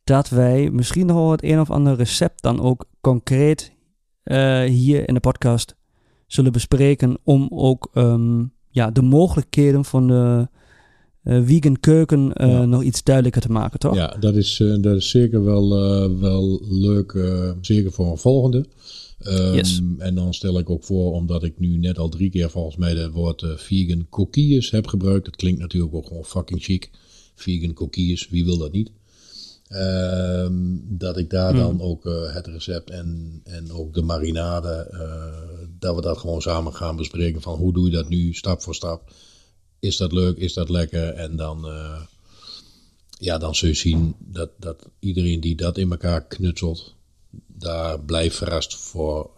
dat 0.07 0.29
wij 0.29 0.71
misschien 0.71 1.07
nog 1.07 1.17
wel 1.17 1.31
het 1.31 1.43
een 1.43 1.61
of 1.61 1.71
ander 1.71 1.97
recept 1.97 2.43
dan 2.43 2.61
ook 2.61 2.85
concreet 3.01 3.73
eh, 4.23 4.63
hier 4.63 5.09
in 5.09 5.15
de 5.15 5.21
podcast 5.21 5.75
zullen 6.27 6.53
bespreken 6.53 7.19
om 7.25 7.49
ook 7.51 7.91
ehm, 7.93 8.45
ja, 8.71 8.91
de 8.91 9.03
mogelijkheden 9.03 9.85
van 9.85 10.07
de 10.07 10.49
uh, 11.25 11.41
vegan 11.47 11.81
keuken 11.81 12.31
Ja. 12.35 12.65
nog 12.65 12.83
iets 12.83 13.03
duidelijker 13.03 13.41
te 13.43 13.51
maken, 13.53 13.79
toch? 13.79 13.95
Ja, 13.95 14.17
dat 14.21 14.37
is, 14.37 14.61
eh, 14.61 14.75
dat 14.81 14.97
is 14.97 15.11
zeker 15.11 15.45
wel, 15.45 15.75
eh, 15.75 16.21
wel 16.21 16.63
leuk, 16.71 17.13
eh, 17.13 17.51
zeker 17.61 17.93
voor 17.93 18.11
een 18.11 18.19
volgende. 18.19 18.65
Ehm, 19.19 19.55
Yes. 19.55 19.81
En 19.99 20.15
dan 20.15 20.35
stel 20.35 20.59
ik 20.59 20.71
ook 20.71 20.85
voor, 20.85 21.13
omdat 21.13 21.43
ik 21.43 21.59
nu 21.59 21.79
net 21.79 21.99
al 21.99 22.09
drie 22.09 22.31
keer 22.31 22.51
volgens 22.51 22.77
mij 22.77 22.95
het 22.95 23.13
woord 23.13 23.43
eh, 23.43 23.51
vegan 23.57 24.07
coquilles 24.11 24.71
heb 24.71 24.87
gebruikt. 24.87 25.25
Dat 25.25 25.37
klinkt 25.37 25.61
natuurlijk 25.61 25.95
ook 25.95 26.07
gewoon 26.07 26.25
fucking 26.25 26.63
chic. 26.63 26.91
Vegan 27.35 27.73
coquilles, 27.73 28.29
wie 28.29 28.45
wil 28.45 28.59
dat 28.59 28.73
niet? 28.73 28.91
Ehm, 29.69 30.55
dat 30.83 31.17
ik 31.17 31.31
daar 31.31 31.51
Hmm. 31.51 31.59
dan 31.61 31.81
ook 31.81 32.07
eh, 32.07 32.35
het 32.35 32.47
recept 32.47 32.91
en, 32.91 33.41
en 33.45 33.73
ook 33.73 33.95
de 33.95 34.03
marinade, 34.03 34.89
eh, 34.91 35.67
dat 35.79 35.95
we 35.95 36.01
dat 36.01 36.19
gewoon 36.19 36.43
samen 36.43 36.75
gaan 36.75 36.97
bespreken 36.97 37.43
van 37.43 37.59
hoe 37.59 37.73
doe 37.73 37.85
je 37.85 37.91
dat 37.91 38.09
nu 38.09 38.35
stap 38.35 38.63
voor 38.63 38.75
stap. 38.75 39.13
Is 39.79 39.97
dat 39.97 40.13
leuk, 40.13 40.37
is 40.37 40.53
dat 40.53 40.69
lekker? 40.69 41.15
En 41.15 41.37
dan, 41.37 41.67
eh, 41.67 42.01
ja, 43.19 43.39
dan 43.39 43.55
zul 43.55 43.69
je 43.69 43.75
zien 43.75 44.15
dat, 44.19 44.51
dat 44.57 44.89
iedereen 44.99 45.41
die 45.41 45.57
dat 45.57 45.79
in 45.79 45.91
elkaar 45.91 46.27
knutselt, 46.27 46.95
daar 47.47 48.01
blij 48.01 48.31
verrast 48.31 48.77
voor 48.77 49.31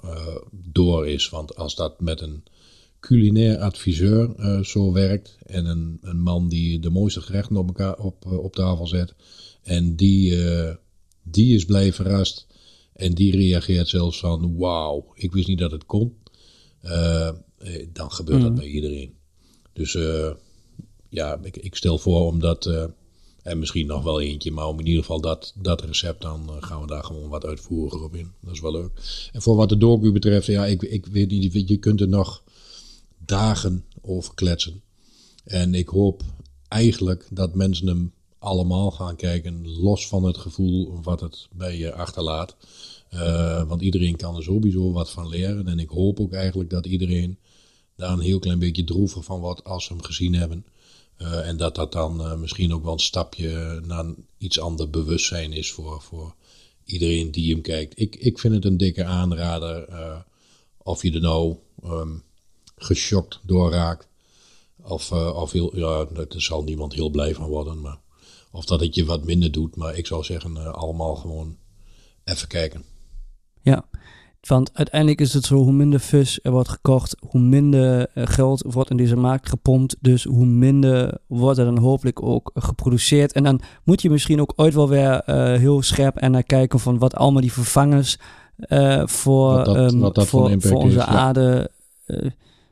door 0.52 1.08
is. 1.08 1.28
Want 1.28 1.56
als 1.56 1.74
dat 1.74 2.00
met 2.00 2.20
een 2.20 2.42
culinair 3.00 3.58
adviseur 3.58 4.34
eh, 4.34 4.62
zo 4.62 4.92
werkt 4.92 5.38
en 5.46 5.66
een, 5.66 5.98
een 6.00 6.20
man 6.20 6.48
die 6.48 6.80
de 6.80 6.90
mooiste 6.90 7.20
gerechten 7.20 7.56
op, 7.56 7.66
elkaar, 7.66 7.98
op, 7.98 8.24
eh, 8.24 8.38
op 8.38 8.54
tafel 8.54 8.86
zet 8.86 9.14
en 9.62 9.96
die, 9.96 10.44
eh, 10.46 10.74
die 11.22 11.54
is 11.54 11.64
blij 11.64 11.92
verrast 11.92 12.46
en 12.92 13.14
die 13.14 13.36
reageert 13.36 13.88
zelfs 13.88 14.18
van 14.18 14.56
wauw, 14.56 15.12
ik 15.14 15.32
wist 15.32 15.48
niet 15.48 15.58
dat 15.58 15.70
het 15.70 15.86
kon. 15.86 16.16
Dan 17.92 18.12
gebeurt 18.12 18.42
dat 18.42 18.54
bij 18.54 18.66
iedereen. 18.66 19.14
Dus 19.72 19.96
ja, 21.08 21.38
ik, 21.42 21.56
ik 21.56 21.74
stel 21.74 21.98
voor 21.98 22.26
om 22.26 22.40
dat, 22.40 22.66
eh, 22.66 22.84
en 23.42 23.58
misschien 23.58 23.86
nog 23.86 24.02
wel 24.02 24.20
eentje, 24.20 24.50
maar 24.50 24.66
om 24.66 24.78
in 24.78 24.86
ieder 24.86 25.00
geval 25.00 25.20
dat, 25.20 25.52
dat 25.56 25.84
recept, 25.84 26.22
dan 26.22 26.50
gaan 26.60 26.80
we 26.80 26.86
daar 26.86 27.04
gewoon 27.04 27.28
wat 27.28 27.44
uitvoeriger 27.44 28.02
op 28.02 28.14
in. 28.14 28.32
Dat 28.40 28.54
is 28.54 28.60
wel 28.60 28.72
leuk. 28.72 28.90
En 29.32 29.42
voor 29.42 29.56
wat 29.56 29.68
de 29.68 29.76
docu 29.76 30.12
betreft, 30.12 30.46
ja, 30.46 30.66
ik, 30.66 30.82
ik 30.82 31.06
weet 31.06 31.30
niet, 31.30 31.68
je 31.68 31.76
kunt 31.76 32.00
er 32.00 32.08
nog 32.08 32.42
dagen 33.28 33.84
over 34.00 34.34
kletsen. 34.34 34.82
En 35.44 35.74
ik 35.74 35.88
hoop 35.88 36.22
eigenlijk 36.68 37.26
dat 37.30 37.54
mensen 37.54 37.86
hem 37.86 38.12
allemaal 38.38 38.90
gaan 38.90 39.16
kijken, 39.16 39.68
los 39.68 40.08
van 40.08 40.24
het 40.24 40.36
gevoel 40.36 41.00
wat 41.02 41.20
het 41.20 41.48
bij 41.52 41.78
je 41.78 41.92
achterlaat. 41.92 42.56
Eh, 43.08 43.68
want 43.68 43.82
iedereen 43.82 44.16
kan 44.16 44.36
er 44.36 44.42
sowieso 44.42 44.92
wat 44.92 45.10
van 45.10 45.28
leren. 45.28 45.68
En 45.68 45.78
ik 45.78 45.88
hoop 45.88 46.20
ook 46.20 46.32
eigenlijk 46.32 46.70
dat 46.70 46.86
iedereen 46.86 47.38
daar 47.96 48.12
een 48.12 48.20
heel 48.20 48.38
klein 48.38 48.58
beetje 48.58 48.84
droevig 48.84 49.24
van 49.24 49.40
wordt 49.40 49.64
als 49.64 49.84
ze 49.84 49.92
hem 49.92 50.02
gezien 50.02 50.34
hebben. 50.34 50.64
Eh, 51.16 51.48
en 51.48 51.56
dat 51.56 51.74
dat 51.74 51.92
dan 51.92 52.20
eh, 52.20 52.36
misschien 52.36 52.74
ook 52.74 52.84
wel 52.84 52.92
een 52.92 52.98
stapje 52.98 53.80
naar 53.86 54.14
iets 54.38 54.60
ander 54.60 54.90
bewustzijn 54.90 55.52
is 55.52 55.72
voor, 55.72 56.02
voor 56.02 56.34
iedereen 56.84 57.30
die 57.30 57.52
hem 57.52 57.62
kijkt. 57.62 58.00
Ik, 58.00 58.16
ik 58.16 58.38
vind 58.38 58.54
het 58.54 58.64
een 58.64 58.76
dikke 58.76 59.04
aanrader. 59.04 59.88
of 60.82 61.02
je 61.02 61.12
er 61.12 61.20
nou 61.20 61.56
ehm, 61.82 62.16
geschokt 62.78 63.40
door 63.42 63.70
raakt. 63.70 64.08
Of, 64.82 65.10
eh, 65.12 65.36
of 65.36 65.52
heel, 65.52 65.76
ja, 65.76 66.04
daar 66.12 66.26
zal 66.28 66.62
niemand 66.62 66.92
heel 66.94 67.10
blij 67.10 67.34
van 67.34 67.48
worden. 67.48 67.80
Maar, 67.80 67.98
of 68.50 68.64
dat 68.64 68.80
het 68.80 68.94
je 68.94 69.04
wat 69.04 69.24
minder 69.24 69.52
doet. 69.52 69.76
Maar 69.76 69.96
ik 69.96 70.06
zou 70.06 70.24
zeggen, 70.24 70.56
eh, 70.56 70.72
allemaal 70.72 71.14
gewoon 71.16 71.56
even 72.24 72.48
kijken. 72.48 72.84
Ja, 73.62 73.84
want 74.40 74.70
uiteindelijk 74.74 75.20
is 75.20 75.34
het 75.34 75.44
zo, 75.44 75.54
hoe 75.54 75.72
minder 75.72 76.00
vis 76.00 76.38
er 76.42 76.50
wordt 76.50 76.68
gekocht, 76.68 77.16
hoe 77.28 77.40
minder 77.40 78.08
eh, 78.14 78.26
geld 78.26 78.64
wordt 78.66 78.90
in 78.90 78.96
deze 78.96 79.16
markt 79.16 79.48
gepompt. 79.48 79.96
Dus 80.00 80.24
hoe 80.24 80.46
minder 80.46 81.18
wordt 81.26 81.58
er 81.58 81.64
dan 81.64 81.78
hopelijk 81.78 82.22
ook 82.22 82.50
geproduceerd. 82.54 83.32
En 83.32 83.44
dan 83.44 83.60
moet 83.84 84.02
je 84.02 84.10
misschien 84.10 84.40
ook 84.40 84.52
ooit 84.56 84.74
wel 84.74 84.88
weer 84.88 85.22
heel 85.58 85.82
scherp 85.82 86.16
en 86.16 86.30
naar 86.30 86.42
kijken 86.42 86.80
van 86.80 86.98
wat 86.98 87.14
allemaal 87.14 87.40
die 87.40 87.52
vervangers 87.52 88.18
voor, 89.04 89.52
Wat 89.54 89.64
dat- 89.64 89.76
ehm, 89.76 89.98
wat 89.98 90.14
dat 90.14 90.26
voor 90.26 90.50
onze 90.74 90.96
ja. 90.96 91.06
aarde... 91.06 91.70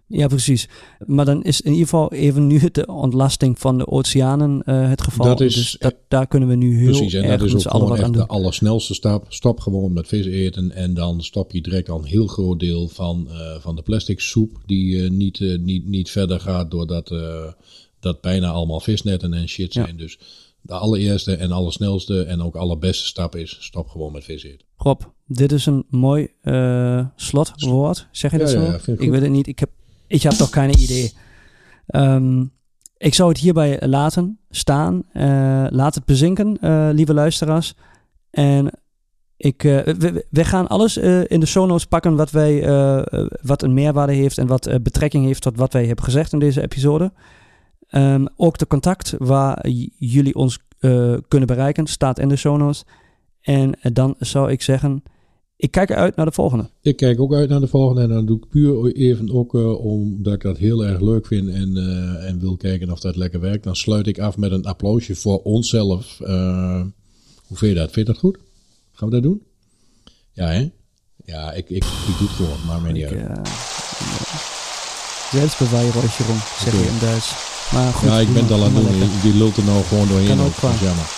ja, 0.08 0.26
precies. 0.26 0.68
Maar 1.06 1.24
dan 1.24 1.42
is 1.44 1.60
in 1.60 1.70
ieder 1.72 1.84
geval 1.88 2.12
even 2.12 2.46
nu 2.46 2.58
de 2.72 2.86
ontlasting 2.86 3.58
van 3.58 3.78
de 3.78 3.86
oceanen 3.86 4.62
eh, 4.62 4.88
het 4.88 5.02
geval. 5.02 5.26
Dat 5.26 5.40
is- 5.40 5.54
dus 5.54 5.76
dat, 5.78 5.94
daar 6.08 6.26
kunnen 6.26 6.48
we 6.48 6.54
nu 6.54 6.76
heel 6.78 6.84
Precies, 6.90 7.14
en 7.14 7.38
dat 7.38 7.42
is 7.42 7.54
ook 7.68 7.72
gewoon 7.72 8.02
aan 8.04 8.12
doen. 8.12 8.22
de 8.22 8.26
allersnelste 8.28 8.94
stap. 8.94 9.24
Stop 9.28 9.60
gewoon 9.60 9.92
met 9.92 10.08
vis 10.08 10.26
eten 10.26 10.72
en 10.72 10.94
dan 10.94 11.22
stop 11.22 11.52
je 11.52 11.60
direct 11.60 11.88
al 11.88 11.98
een 11.98 12.04
heel 12.04 12.26
groot 12.26 12.60
deel 12.60 12.88
van, 12.88 13.28
eh, 13.30 13.56
van 13.60 13.76
de 13.76 13.82
plastic 13.82 14.20
soep 14.20 14.62
die 14.66 15.02
eh, 15.04 15.10
niet, 15.10 15.40
niet, 15.60 15.86
niet 15.88 16.10
verder 16.10 16.40
gaat 16.40 16.70
doordat 16.70 17.14
dat 18.00 18.20
bijna 18.20 18.50
allemaal 18.50 18.80
visnetten 18.80 19.32
en 19.34 19.48
shit 19.48 19.74
Ja. 19.74 19.84
zijn. 19.84 19.96
Dus 19.96 20.18
de 20.60 20.74
allereerste 20.74 21.34
en 21.34 21.52
allersnelste 21.52 22.22
en 22.22 22.42
ook 22.42 22.56
allerbeste 22.56 23.06
stap 23.06 23.36
is 23.36 23.56
stop 23.60 23.88
gewoon 23.88 24.12
met 24.12 24.24
vis 24.24 24.42
eten. 24.44 24.66
Rob, 24.76 25.00
dit 25.26 25.52
is 25.52 25.66
een 25.66 25.84
mooi 25.90 26.28
slotwoord. 27.16 28.08
Zeg 28.10 28.30
je 28.30 28.38
dat 28.38 28.50
Ja, 28.52 28.54
zo? 28.58 28.64
ja, 28.64 28.92
ik 28.94 29.00
ik 29.00 29.10
weet 29.10 29.20
het 29.20 29.30
niet. 29.30 29.46
Ik 29.46 29.58
heb, 29.58 29.70
ik 30.06 30.22
heb 30.22 30.32
toch 30.32 30.52
geen 30.52 30.78
idee. 30.80 31.12
Ehm, 31.86 32.44
ik 32.96 33.14
zou 33.14 33.28
het 33.28 33.38
hierbij 33.38 33.86
laten 33.86 34.38
staan. 34.50 35.02
Eh, 35.12 35.66
laat 35.68 35.94
het 35.94 36.04
bezinken, 36.04 36.58
eh, 36.60 36.88
lieve 36.92 37.14
luisteraars. 37.14 37.74
En 38.30 38.70
ik, 39.36 39.64
eh, 39.64 39.94
we- 40.30 40.44
gaan 40.44 40.66
alles 40.68 40.96
in 41.26 41.40
de 41.40 41.46
show 41.46 41.66
notes 41.66 41.84
pakken 41.86 42.16
wat, 42.16 42.30
wij, 42.30 42.60
wat 43.42 43.62
een 43.62 43.74
meerwaarde 43.74 44.12
heeft 44.12 44.38
en 44.38 44.46
wat 44.46 44.82
betrekking 44.82 45.24
heeft 45.24 45.42
tot 45.42 45.56
wat 45.56 45.72
wij 45.72 45.86
hebben 45.86 46.04
gezegd 46.04 46.32
in 46.32 46.38
deze 46.38 46.62
episode. 46.62 47.12
Ehm, 47.88 48.26
ook 48.36 48.58
de 48.58 48.66
contact 48.66 49.14
waar 49.18 49.68
jullie 49.98 50.34
ons 50.34 50.58
kunnen 51.28 51.46
bereiken 51.48 51.86
staat 51.86 52.18
in 52.18 52.28
de 52.28 52.36
show 52.36 52.56
notes. 52.56 52.84
En 53.40 53.78
dan 53.92 54.14
zou 54.18 54.50
ik 54.50 54.62
zeggen, 54.62 55.02
ik 55.56 55.70
kijk 55.70 55.92
uit 55.92 56.16
naar 56.16 56.26
de 56.26 56.32
volgende. 56.32 56.70
Ik 56.82 56.96
kijk 56.96 57.20
ook 57.20 57.34
uit 57.34 57.48
naar 57.48 57.60
de 57.60 57.66
volgende 57.66 58.02
en 58.02 58.08
dan 58.08 58.26
doe 58.26 58.36
ik 58.36 58.48
puur 58.48 58.92
even 58.92 59.32
ook 59.32 59.54
eh, 59.54 59.84
omdat 59.84 60.34
ik 60.34 60.42
dat 60.42 60.58
heel 60.58 60.84
erg 60.84 61.00
leuk 61.00 61.26
vind 61.26 61.48
en, 61.48 61.76
eh, 61.76 62.28
en 62.28 62.40
wil 62.40 62.56
kijken 62.56 62.90
of 62.90 63.00
dat 63.00 63.16
lekker 63.16 63.40
werkt. 63.40 63.64
Dan 63.64 63.76
sluit 63.76 64.06
ik 64.06 64.18
af 64.18 64.36
met 64.36 64.52
een 64.52 64.64
applausje 64.66 65.14
voor 65.14 65.42
onszelf. 65.42 66.20
Eh, 66.20 66.80
hoe 67.46 67.56
vind 67.56 67.72
je 67.72 67.78
dat? 67.78 67.92
Vind 67.92 68.06
je 68.06 68.12
dat 68.12 68.20
goed? 68.20 68.38
Gaan 68.92 69.08
we 69.08 69.14
dat 69.14 69.22
doen? 69.22 69.42
Ja, 70.32 70.46
hè? 70.46 70.70
Ja, 71.24 71.52
ik, 71.52 71.70
ik, 71.70 71.84
ik 71.84 72.18
doe 72.18 72.28
het 72.28 72.36
gewoon, 72.36 72.58
maar 72.66 72.80
mij 72.80 72.92
niet 72.92 73.04
uit. 73.04 73.48
Selbstbeweihräucherung, 75.30 76.38
zeg 76.58 76.72
je 76.72 76.88
in 76.88 76.98
Duits. 77.00 77.34
Maar 77.72 77.92
goed, 77.92 78.08
Ja, 78.08 78.18
ik 78.18 78.32
ben 78.32 78.42
het 78.42 78.50
al 78.52 78.64
aan 78.64 78.74
het 78.74 78.98
doen. 78.98 79.10
Die 79.22 79.34
lult 79.34 79.56
er 79.56 79.64
nou 79.64 79.84
gewoon 79.84 80.08
doorheen. 80.08 80.26
Kan 80.26 80.40
ook 80.40 80.80
jammer. 80.80 81.08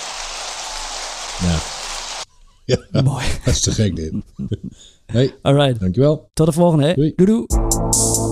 Ja. 1.40 1.77
Ja, 2.68 3.02
Mooi. 3.02 3.24
Dat 3.44 3.54
is 3.54 3.60
te 3.60 3.70
gek 3.70 3.96
dit. 3.96 4.12
Hey, 5.06 5.34
All 5.42 5.54
right. 5.54 5.80
Dankjewel. 5.80 6.30
Tot 6.32 6.46
de 6.46 6.52
volgende. 6.52 6.86
Hè. 6.86 6.94
Doei. 6.94 7.12
doei. 7.16 7.46
doei. 7.46 8.27